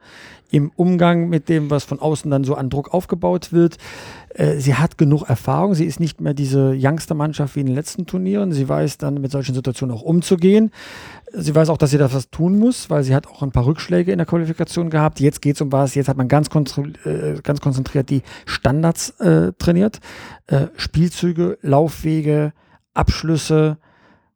im 0.50 0.72
Umgang 0.76 1.30
mit 1.30 1.50
dem, 1.50 1.70
was 1.70 1.84
von 1.84 2.00
außen 2.00 2.32
dann 2.32 2.44
so 2.44 2.56
an 2.56 2.70
Druck 2.70 2.94
aufgebaut 2.94 3.52
wird. 3.52 3.78
Äh, 4.34 4.58
sie 4.58 4.76
hat 4.76 4.98
genug 4.98 5.24
Erfahrung, 5.24 5.76
sie 5.76 5.86
ist 5.86 6.00
nicht 6.00 6.22
mehr 6.22 6.34
diese 6.34 6.74
Youngster-Mannschaft 6.78 7.56
wie 7.56 7.62
in 7.62 7.66
den 7.66 7.76
letzten 7.76 8.06
Turnieren. 8.06 8.52
Sie 8.52 8.70
weiß 8.70 8.98
dann 8.98 9.16
mit 9.22 9.32
solchen 9.32 9.56
Situationen 9.56 9.96
auch 9.96 10.04
umzugehen. 10.04 10.72
Sie 11.34 11.54
weiß 11.54 11.70
auch, 11.70 11.78
dass 11.78 11.90
sie 11.90 11.98
da 11.98 12.12
was 12.14 12.30
tun 12.30 12.58
muss, 12.58 12.90
weil 12.90 13.04
sie 13.04 13.14
hat 13.14 13.28
auch 13.28 13.42
ein 13.42 13.52
paar 13.52 13.66
Rückschläge 13.66 14.12
in 14.12 14.18
der 14.18 14.26
Qualifikation 14.26 14.90
gehabt. 14.90 15.20
Jetzt 15.20 15.42
geht 15.42 15.56
es 15.56 15.62
um 15.62 15.72
was, 15.72 15.96
jetzt 15.96 16.08
hat 16.08 16.18
man 16.18 16.30
ganz, 16.30 16.48
äh, 17.04 17.42
ganz 17.44 17.60
konzentriert 17.60 18.10
die 18.10 18.22
Standards 18.46 19.10
äh, 19.20 19.52
trainiert. 19.58 20.00
Äh, 20.48 20.68
Spielzüge, 20.78 21.58
Laufwege, 21.62 22.54
Abschlüsse 22.98 23.78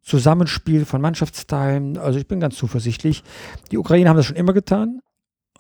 Zusammenspiel 0.04 0.86
von 0.86 1.00
Mannschaftsteilen. 1.02 1.98
Also 1.98 2.18
ich 2.18 2.28
bin 2.28 2.40
ganz 2.40 2.56
zuversichtlich. 2.56 3.24
Die 3.72 3.78
Ukraine 3.78 4.10
haben 4.10 4.18
das 4.18 4.26
schon 4.26 4.36
immer 4.36 4.54
getan. 4.54 5.02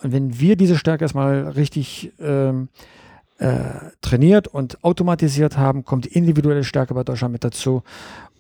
Und 0.02 0.12
wenn 0.14 0.40
wir 0.40 0.56
diese 0.56 0.78
Stärke 0.78 1.04
erstmal 1.04 1.50
richtig 1.50 2.12
ähm, 2.20 2.70
äh, 3.38 3.60
trainiert 4.02 4.48
und 4.48 4.84
automatisiert 4.84 5.58
haben, 5.58 5.86
kommt 5.86 6.06
die 6.06 6.14
individuelle 6.14 6.64
Stärke 6.64 6.96
bei 6.96 7.04
Deutschland 7.04 7.34
mit 7.34 7.44
dazu. 7.44 7.84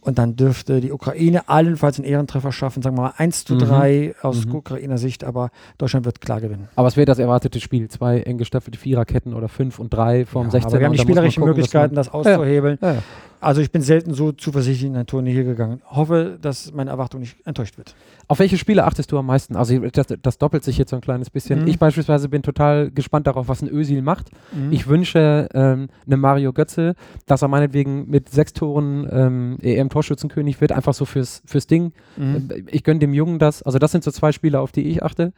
Und 0.03 0.17
dann 0.17 0.35
dürfte 0.35 0.81
die 0.81 0.91
Ukraine 0.91 1.47
allenfalls 1.47 1.99
einen 1.99 2.07
Ehrentreffer 2.07 2.51
schaffen, 2.51 2.81
sagen 2.81 2.97
wir 2.97 3.03
mal 3.03 3.13
1 3.17 3.45
zu 3.45 3.53
Mhm. 3.53 3.59
3 3.59 4.15
aus 4.23 4.47
Mhm. 4.47 4.55
Ukrainer 4.55 4.97
Sicht, 4.97 5.23
aber 5.23 5.51
Deutschland 5.77 6.07
wird 6.07 6.19
klar 6.21 6.41
gewinnen. 6.41 6.67
Aber 6.75 6.87
es 6.87 6.97
wäre 6.97 7.05
das 7.05 7.19
erwartete 7.19 7.59
Spiel. 7.59 7.87
Zwei 7.89 8.21
eng 8.21 8.39
gestaffelte 8.39 8.79
Viererketten 8.79 9.35
oder 9.35 9.47
fünf 9.47 9.77
und 9.77 9.93
drei 9.93 10.25
vom 10.25 10.45
Ja, 10.45 10.51
16. 10.51 10.71
aber 10.71 10.79
wir 10.79 10.85
haben 10.87 10.93
die 10.93 10.99
spielerischen 10.99 11.41
gucken, 11.41 11.55
Möglichkeiten, 11.55 11.93
das 11.93 12.09
auszuhebeln. 12.09 12.79
Ja, 12.81 12.93
ja. 12.93 13.03
Also 13.41 13.59
ich 13.61 13.71
bin 13.71 13.81
selten 13.81 14.13
so 14.13 14.31
zuversichtlich 14.31 14.87
in 14.89 14.95
ein 14.95 15.07
Turnier 15.07 15.33
hier 15.33 15.43
gegangen. 15.43 15.81
Hoffe, 15.85 16.37
dass 16.41 16.71
meine 16.71 16.91
Erwartung 16.91 17.21
nicht 17.21 17.35
enttäuscht 17.45 17.77
wird. 17.77 17.95
Auf 18.27 18.39
welche 18.39 18.57
Spiele 18.57 18.85
achtest 18.85 19.11
du 19.11 19.17
am 19.17 19.25
meisten? 19.25 19.55
Also 19.55 19.77
das, 19.79 20.07
das 20.21 20.37
doppelt 20.37 20.63
sich 20.63 20.77
jetzt 20.77 20.91
so 20.91 20.95
ein 20.95 21.01
kleines 21.01 21.29
bisschen. 21.31 21.63
Mhm. 21.63 21.67
Ich 21.67 21.79
beispielsweise 21.79 22.29
bin 22.29 22.43
total 22.43 22.91
gespannt 22.91 23.27
darauf, 23.27 23.47
was 23.47 23.61
ein 23.61 23.67
Özil 23.69 24.01
macht. 24.03 24.29
Mhm. 24.53 24.71
Ich 24.71 24.87
wünsche 24.87 25.49
ähm, 25.53 25.89
einem 26.05 26.19
Mario 26.21 26.53
Götze, 26.53 26.95
dass 27.25 27.41
er 27.41 27.47
meinetwegen 27.47 28.07
mit 28.09 28.29
sechs 28.29 28.53
Toren 28.53 29.07
ähm, 29.11 29.57
EM-Torschützenkönig 29.61 30.61
wird, 30.61 30.71
einfach 30.71 30.93
so 30.93 31.05
fürs, 31.05 31.41
fürs 31.45 31.67
Ding. 31.67 31.93
Mhm. 32.17 32.49
Äh, 32.49 32.63
Ich 32.67 32.83
gönne 32.83 32.99
dem 32.99 33.13
Jungen 33.13 33.39
das. 33.39 33.63
Also 33.63 33.79
das 33.79 33.91
sind 33.91 34.03
so 34.03 34.11
zwei 34.11 34.31
Spiele, 34.31 34.59
auf 34.59 34.71
die 34.71 34.83
ich 34.87 35.03
achte. 35.03 35.33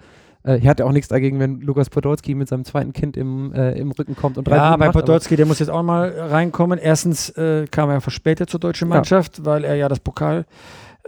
Äh, 0.45 0.57
ich 0.57 0.67
hatte 0.67 0.85
auch 0.85 0.91
nichts 0.91 1.07
dagegen, 1.07 1.39
wenn 1.39 1.61
Lukas 1.61 1.89
Podolski 1.89 2.35
mit 2.35 2.47
seinem 2.47 2.65
zweiten 2.65 2.93
Kind 2.93 3.17
im, 3.17 3.53
äh, 3.53 3.73
im 3.73 3.91
Rücken 3.91 4.15
kommt 4.15 4.37
und 4.37 4.47
drei 4.47 4.55
Ja, 4.55 4.69
Buden 4.71 4.79
bei 4.79 4.85
macht, 4.87 4.95
Podolski, 4.95 5.35
der 5.35 5.45
muss 5.45 5.59
jetzt 5.59 5.69
auch 5.69 5.83
mal 5.83 6.09
reinkommen. 6.09 6.79
Erstens 6.79 7.29
äh, 7.31 7.65
kam 7.69 7.89
er 7.89 8.01
verspätet 8.01 8.49
zur 8.49 8.59
deutschen 8.59 8.89
Ja. 8.89 8.95
Mannschaft, 8.95 9.45
weil 9.45 9.63
er 9.63 9.75
ja 9.75 9.89
das 9.89 9.99
Pokal, 9.99 10.45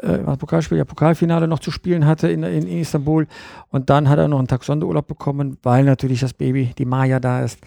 äh, 0.02 0.20
das 0.26 0.38
Pokalspiel, 0.38 0.78
ja 0.78 0.86
Pokalfinale 0.86 1.48
noch 1.48 1.60
zu 1.60 1.72
spielen 1.72 2.06
hatte 2.06 2.30
in, 2.30 2.44
in, 2.44 2.68
in 2.68 2.80
Istanbul. 2.80 3.28
Und 3.70 3.90
dann 3.90 4.10
hat 4.10 4.20
er 4.20 4.28
noch 4.28 4.40
einen 4.40 4.48
Tag 4.48 4.64
Sonderurlaub 4.64 5.08
bekommen, 5.08 5.58
weil 5.64 5.84
natürlich 5.84 6.22
das 6.22 6.34
Baby, 6.34 6.72
die 6.78 6.86
Maya, 6.86 7.20
da 7.20 7.44
ist. 7.44 7.60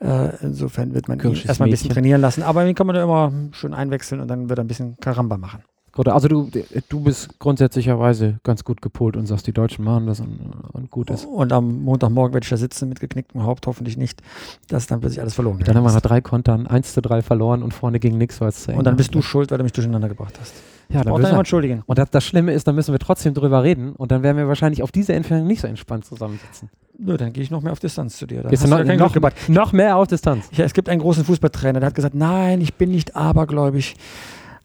Äh, 0.00 0.30
insofern 0.42 0.94
wird 0.94 1.08
man 1.08 1.18
ihn 1.20 1.32
erstmal 1.46 1.68
ein 1.68 1.70
bisschen 1.70 1.90
trainieren 1.90 2.20
lassen. 2.20 2.42
Aber 2.42 2.64
den 2.64 2.74
kann 2.74 2.86
man 2.86 2.96
ja 2.96 3.02
immer 3.04 3.32
schön 3.52 3.74
einwechseln 3.74 4.20
und 4.20 4.28
dann 4.28 4.48
wird 4.48 4.58
er 4.58 4.64
ein 4.64 4.68
bisschen 4.68 4.96
Karamba 5.00 5.36
machen. 5.36 5.62
Gut, 5.96 6.08
Also 6.08 6.28
du, 6.28 6.50
du 6.90 7.00
bist 7.00 7.38
grundsätzlicherweise 7.38 8.38
ganz 8.44 8.64
gut 8.64 8.82
gepolt 8.82 9.16
und 9.16 9.24
sagst, 9.24 9.46
die 9.46 9.52
Deutschen 9.52 9.82
machen 9.82 10.06
das 10.06 10.20
und, 10.20 10.38
und 10.72 10.90
gut 10.90 11.08
ist. 11.08 11.24
Und 11.24 11.54
am 11.54 11.84
Montagmorgen 11.84 12.34
werde 12.34 12.44
ich 12.44 12.50
da 12.50 12.58
sitzen 12.58 12.90
mit 12.90 13.00
geknicktem 13.00 13.44
Haupt, 13.44 13.66
hoffentlich 13.66 13.96
nicht, 13.96 14.20
dass 14.68 14.86
dann 14.86 15.00
plötzlich 15.00 15.22
alles 15.22 15.32
verloren 15.32 15.58
Dann 15.64 15.74
haben 15.74 15.84
wir 15.84 15.92
nach 15.92 16.02
drei 16.02 16.20
Kontern 16.20 16.66
1 16.66 16.92
zu 16.92 17.00
3 17.00 17.22
verloren 17.22 17.62
und 17.62 17.72
vorne 17.72 17.98
ging 17.98 18.18
nichts, 18.18 18.42
weil 18.42 18.50
es 18.50 18.64
zu 18.64 18.72
eng 18.72 18.78
Und 18.78 18.84
dann 18.84 18.96
bist 18.96 19.14
du 19.14 19.22
schuld, 19.22 19.50
weil 19.50 19.56
du 19.56 19.64
mich 19.64 19.72
durcheinander 19.72 20.10
gebracht 20.10 20.34
hast. 20.38 20.52
Ja, 20.90 21.02
dann 21.02 21.20
dann 21.22 21.34
entschuldigen. 21.34 21.82
Und 21.86 21.98
das, 21.98 22.10
das 22.10 22.24
Schlimme 22.24 22.52
ist, 22.52 22.68
da 22.68 22.72
müssen 22.72 22.92
wir 22.92 22.98
trotzdem 22.98 23.32
drüber 23.32 23.62
reden 23.62 23.92
und 23.92 24.12
dann 24.12 24.22
werden 24.22 24.36
wir 24.36 24.48
wahrscheinlich 24.48 24.82
auf 24.82 24.92
diese 24.92 25.14
Entfernung 25.14 25.46
nicht 25.46 25.62
so 25.62 25.66
entspannt 25.66 26.04
zusammensitzen. 26.04 26.68
Nö, 26.98 27.16
dann 27.16 27.32
gehe 27.32 27.42
ich 27.42 27.50
noch 27.50 27.62
mehr 27.62 27.72
auf 27.72 27.80
Distanz 27.80 28.18
zu 28.18 28.26
dir. 28.26 28.42
Dann 28.42 28.52
hast 28.52 28.64
du 28.64 28.68
du 28.68 28.96
noch, 28.96 29.14
noch, 29.14 29.48
noch 29.48 29.72
mehr 29.72 29.96
auf 29.96 30.08
Distanz. 30.08 30.44
Ja, 30.52 30.66
es 30.66 30.74
gibt 30.74 30.90
einen 30.90 31.00
großen 31.00 31.24
Fußballtrainer, 31.24 31.80
der 31.80 31.86
hat 31.88 31.94
gesagt, 31.94 32.14
nein, 32.14 32.60
ich 32.60 32.74
bin 32.74 32.90
nicht 32.90 33.16
abergläubig, 33.16 33.96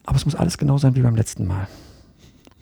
aber 0.06 0.18
es 0.18 0.26
muss 0.26 0.36
alles 0.36 0.58
genau 0.58 0.78
sein 0.78 0.96
wie 0.96 1.02
beim 1.02 1.16
letzten 1.16 1.46
Mal. 1.48 1.68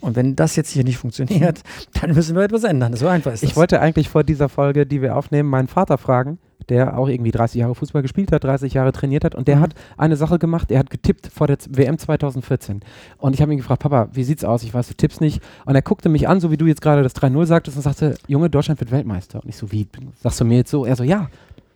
Und 0.02 0.16
wenn 0.16 0.36
das 0.36 0.56
jetzt 0.56 0.70
hier 0.72 0.86
nicht 0.86 0.98
funktioniert, 0.98 1.62
dann 2.02 2.14
müssen 2.14 2.36
wir 2.36 2.44
etwas 2.44 2.64
ändern. 2.64 2.94
So 2.96 3.08
einfach 3.08 3.34
ist 3.34 3.44
das. 3.44 3.50
Ich 3.50 3.56
wollte 3.58 3.82
eigentlich 3.82 4.08
vor 4.10 4.24
dieser 4.24 4.48
Folge, 4.48 4.86
die 4.86 5.02
wir 5.02 5.16
aufnehmen, 5.18 5.50
meinen 5.50 5.68
Vater 5.68 5.98
fragen, 5.98 6.40
der 6.70 6.98
auch 6.98 7.10
irgendwie 7.10 7.32
30 7.32 7.60
Jahre 7.60 7.76
Fußball 7.76 8.02
gespielt 8.02 8.32
hat, 8.32 8.44
30 8.46 8.74
Jahre 8.74 8.92
trainiert 8.94 9.26
hat 9.26 9.34
und 9.36 9.48
der 9.50 9.58
Mhm. 9.58 9.62
hat 9.62 9.74
eine 9.98 10.16
Sache 10.16 10.40
gemacht, 10.40 10.72
er 10.72 10.80
hat 10.80 10.90
getippt 10.90 11.28
vor 11.34 11.48
der 11.48 11.58
WM 11.70 11.98
2014 11.98 12.82
und 13.18 13.34
ich 13.34 13.42
habe 13.42 13.52
ihn 13.52 13.58
gefragt, 13.58 13.82
Papa, 13.82 14.08
wie 14.14 14.24
sieht's 14.24 14.46
aus? 14.46 14.64
Ich 14.64 14.74
weiß, 14.74 14.88
du 14.88 14.94
tippst 14.94 15.20
nicht 15.20 15.42
und 15.66 15.74
er 15.76 15.82
guckte 15.82 16.10
mich 16.10 16.28
an, 16.30 16.40
so 16.40 16.52
wie 16.52 16.58
du 16.58 16.66
jetzt 16.68 16.82
gerade 16.82 17.02
das 17.02 17.16
3-0 17.16 17.46
sagtest 17.46 17.76
und 17.76 17.84
sagte, 17.84 18.16
Junge, 18.28 18.50
Deutschland 18.50 18.80
wird 18.80 18.92
Weltmeister 18.92 19.42
und 19.42 19.50
ich 19.50 19.58
so, 19.58 19.72
wie, 19.72 19.88
sagst 20.22 20.40
du 20.40 20.46
mir 20.46 20.58
jetzt 20.58 20.70
so? 20.72 20.86
Er 20.86 20.96
so, 20.96 21.04
ja, 21.04 21.30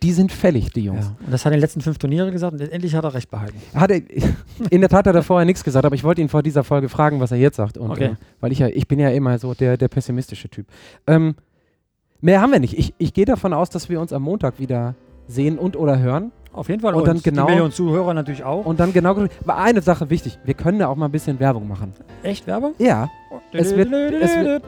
die 0.03 0.11
sind 0.11 0.31
fällig, 0.31 0.71
die 0.73 0.81
Jungs. 0.83 1.05
ja. 1.05 1.15
Und 1.25 1.31
das 1.31 1.45
hat 1.45 1.51
er 1.51 1.55
in 1.55 1.57
den 1.57 1.61
letzten 1.61 1.81
fünf 1.81 1.97
Turniere 1.97 2.31
gesagt 2.31 2.53
und 2.53 2.61
endlich 2.61 2.93
hat 2.93 3.03
er 3.05 3.13
recht 3.13 3.31
behalten. 3.31 3.57
Hat 3.73 3.89
er, 3.89 4.01
in 4.69 4.81
der 4.81 4.89
Tat 4.89 5.07
hat 5.07 5.15
er 5.15 5.23
vorher 5.23 5.45
nichts 5.45 5.63
gesagt, 5.63 5.85
aber 5.85 5.95
ich 5.95 6.03
wollte 6.03 6.21
ihn 6.21 6.29
vor 6.29 6.43
dieser 6.43 6.63
Folge 6.63 6.89
fragen, 6.89 7.19
was 7.19 7.31
er 7.31 7.37
jetzt 7.37 7.55
sagt. 7.55 7.77
Und, 7.77 7.89
Okay. 7.91 8.05
äh, 8.05 8.15
weil 8.41 8.51
ich 8.51 8.59
ja, 8.59 8.67
ich 8.67 8.87
bin 8.87 8.99
ja 8.99 9.09
immer 9.09 9.39
so 9.39 9.53
der, 9.53 9.77
der 9.77 9.87
pessimistische 9.87 10.49
Typ. 10.49 10.67
Ähm, 11.07 11.35
mehr 12.21 12.41
haben 12.41 12.51
wir 12.51 12.59
nicht. 12.59 12.77
Ich, 12.77 12.93
ich 12.99 13.13
gehe 13.13 13.25
davon 13.25 13.53
aus, 13.53 13.69
dass 13.69 13.89
wir 13.89 13.99
uns 14.01 14.13
am 14.13 14.21
Montag 14.23 14.59
wieder 14.59 14.93
sehen 15.27 15.57
und 15.57 15.75
oder 15.77 15.97
hören. 15.99 16.31
Auf 16.51 16.69
jeden 16.69 16.81
Fall. 16.81 16.93
Und 16.93 17.07
dann 17.07 17.19
genau- 17.23 17.45
Die 17.47 17.51
Millionen 17.53 17.71
Zuhörer 17.71 18.13
natürlich 18.13 18.43
auch. 18.43 18.65
Und 18.65 18.79
dann 18.79 18.93
genau, 18.93 19.11
aber 19.41 19.57
eine 19.57 19.81
Sache 19.81 20.09
wichtig, 20.11 20.37
wir 20.43 20.53
können 20.53 20.77
da 20.79 20.87
auch 20.87 20.95
mal 20.95 21.05
ein 21.05 21.11
bisschen 21.11 21.39
Werbung 21.39 21.67
machen. 21.67 21.93
Echt 22.21 22.45
Werbung? 22.45 22.75
Ja, 22.77 23.09
Es 23.53 23.75
wird- 23.75 23.91
es 23.91 24.35
wird- 24.35 24.63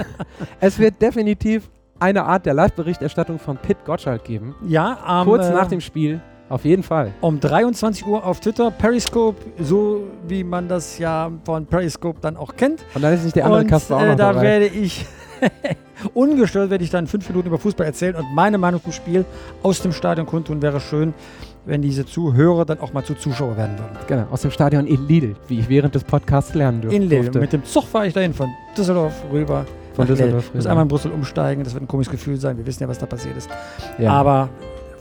es 0.60 0.78
wird 0.78 1.00
definitiv 1.00 1.70
eine 2.00 2.24
Art 2.24 2.46
der 2.46 2.54
Live-Berichterstattung 2.54 3.38
von 3.38 3.56
Pitt 3.56 3.84
Gottschalk 3.84 4.24
geben. 4.24 4.54
ja, 4.66 4.98
am, 5.04 5.26
Kurz 5.26 5.46
äh, 5.46 5.52
nach 5.52 5.68
dem 5.68 5.80
Spiel, 5.80 6.20
auf 6.48 6.64
jeden 6.64 6.82
Fall. 6.82 7.12
um 7.20 7.38
23 7.38 8.06
Uhr 8.06 8.24
auf 8.24 8.40
Twitter, 8.40 8.70
Periscope, 8.70 9.38
so 9.58 10.08
wie 10.26 10.42
man 10.42 10.66
das 10.68 10.98
ja 10.98 11.30
von 11.44 11.66
Periscope 11.66 12.18
dann 12.20 12.36
auch 12.36 12.56
kennt. 12.56 12.84
Und 12.94 13.02
dann 13.02 13.14
ist 13.14 13.24
nicht 13.24 13.36
der 13.36 13.46
andere 13.46 13.66
Kasper 13.66 13.96
auch 13.96 14.00
äh, 14.00 14.08
noch 14.08 14.16
da 14.16 14.32
dabei. 14.32 14.42
werde 14.42 14.66
ich 14.66 15.06
ungestört 16.14 16.70
werde 16.70 16.84
ich 16.84 16.90
dann 16.90 17.06
fünf 17.06 17.28
Minuten 17.28 17.48
über 17.48 17.58
Fußball 17.58 17.86
erzählen 17.86 18.16
und 18.16 18.26
meine 18.34 18.58
Meinung 18.58 18.82
zum 18.82 18.92
Spiel 18.92 19.24
aus 19.62 19.80
dem 19.80 19.92
Stadion 19.92 20.26
kundtun. 20.26 20.60
Wäre 20.60 20.80
schön, 20.80 21.14
wenn 21.66 21.82
diese 21.82 22.04
Zuhörer 22.04 22.64
dann 22.64 22.80
auch 22.80 22.92
mal 22.92 23.04
zu 23.04 23.14
Zuschauer 23.14 23.56
werden 23.56 23.78
würden. 23.78 23.96
Genau, 24.06 24.26
aus 24.30 24.42
dem 24.42 24.50
Stadion 24.50 24.86
in 24.86 25.06
Lidl, 25.06 25.36
wie 25.48 25.60
ich 25.60 25.68
während 25.68 25.94
des 25.94 26.04
Podcasts 26.04 26.54
lernen 26.54 26.82
durfte. 26.82 26.96
In 26.96 27.08
Lille. 27.08 27.30
Mit 27.38 27.52
dem 27.52 27.64
Zug 27.64 27.84
fahre 27.84 28.06
ich 28.08 28.14
dahin 28.14 28.34
von 28.34 28.48
Düsseldorf 28.76 29.14
rüber. 29.32 29.64
Von 30.00 30.08
nach 30.14 30.18
Lille. 30.18 30.32
Düsseldorf 30.32 30.48
Ich 30.48 30.54
muss 30.54 30.66
einmal 30.66 30.82
in 30.82 30.88
Brüssel 30.88 31.10
umsteigen. 31.12 31.64
Das 31.64 31.74
wird 31.74 31.84
ein 31.84 31.88
komisches 31.88 32.10
Gefühl 32.10 32.36
sein. 32.36 32.56
Wir 32.56 32.66
wissen 32.66 32.82
ja, 32.82 32.88
was 32.88 32.98
da 32.98 33.06
passiert 33.06 33.36
ist. 33.36 33.48
Ja. 33.98 34.12
Aber 34.12 34.48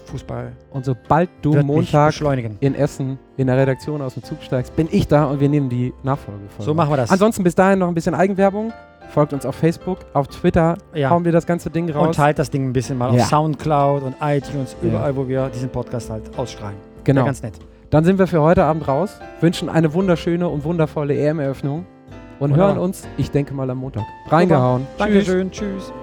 Fußball 0.06 0.52
Und 0.72 0.86
sobald 0.86 1.30
du 1.42 1.54
Montag 1.62 2.14
in 2.60 2.76
Essen 2.76 3.20
in 3.38 3.48
der 3.48 3.58
Redaktion 3.58 4.02
aus 4.02 4.16
dem 4.16 4.24
Zug 4.24 4.42
steigst, 4.42 4.76
bin 4.76 4.88
ich 4.92 5.08
da 5.08 5.26
und 5.26 5.40
wir 5.40 5.50
nehmen 5.50 5.70
die 5.70 5.94
Nachfolge 6.04 6.42
vor. 6.56 6.66
So 6.66 6.74
machen 6.74 6.92
wir 6.92 6.98
das. 6.98 7.12
Ansonsten 7.12 7.44
bis 7.44 7.56
dahin 7.56 7.80
noch 7.80 7.88
ein 7.88 7.94
bisschen 7.94 8.16
Eigenwerbung. 8.16 8.74
Folgt 9.12 9.34
uns 9.34 9.44
auf 9.46 9.56
Facebook, 9.56 10.00
auf 10.14 10.28
Twitter 10.28 10.78
ja. 10.94 11.10
hauen 11.10 11.26
wir 11.26 11.32
das 11.32 11.46
ganze 11.48 11.72
Ding 11.72 11.86
Und 11.86 11.96
raus. 11.96 12.16
teilt 12.16 12.38
das 12.38 12.52
Ding 12.52 12.68
ein 12.70 12.74
bisschen 12.74 12.96
mal 12.98 13.14
Ja. 13.16 13.24
auf 13.24 13.30
Soundcloud 13.30 14.04
und 14.04 14.16
iTunes, 14.22 14.76
Ja. 14.82 14.90
überall, 14.90 15.16
wo 15.16 15.28
wir 15.28 15.50
diesen 15.50 15.70
Podcast 15.70 16.10
halt 16.12 16.24
ausstrahlen. 16.38 16.78
genau. 17.04 17.22
Ja, 17.22 17.26
ganz 17.26 17.42
nett. 17.42 17.54
Dann 17.90 18.04
sind 18.04 18.20
wir 18.20 18.28
für 18.28 18.40
heute 18.42 18.64
Abend 18.66 18.88
raus, 18.88 19.20
wünschen 19.42 19.68
eine 19.68 19.92
wunderschöne 19.96 20.48
und 20.48 20.64
wundervolle 20.64 21.16
EM-Eröffnung 21.16 21.88
und 22.40 22.52
Wunderbar. 22.52 22.76
hören 22.76 22.78
uns, 22.80 23.08
ich 23.18 23.32
denke 23.32 23.54
mal, 23.54 23.70
am 23.70 23.80
Montag. 23.80 24.04
Reingehauen. 24.28 24.84
Tschüss. 24.88 24.98
Dankeschön. 24.98 25.52
Tschüss. 25.52 25.94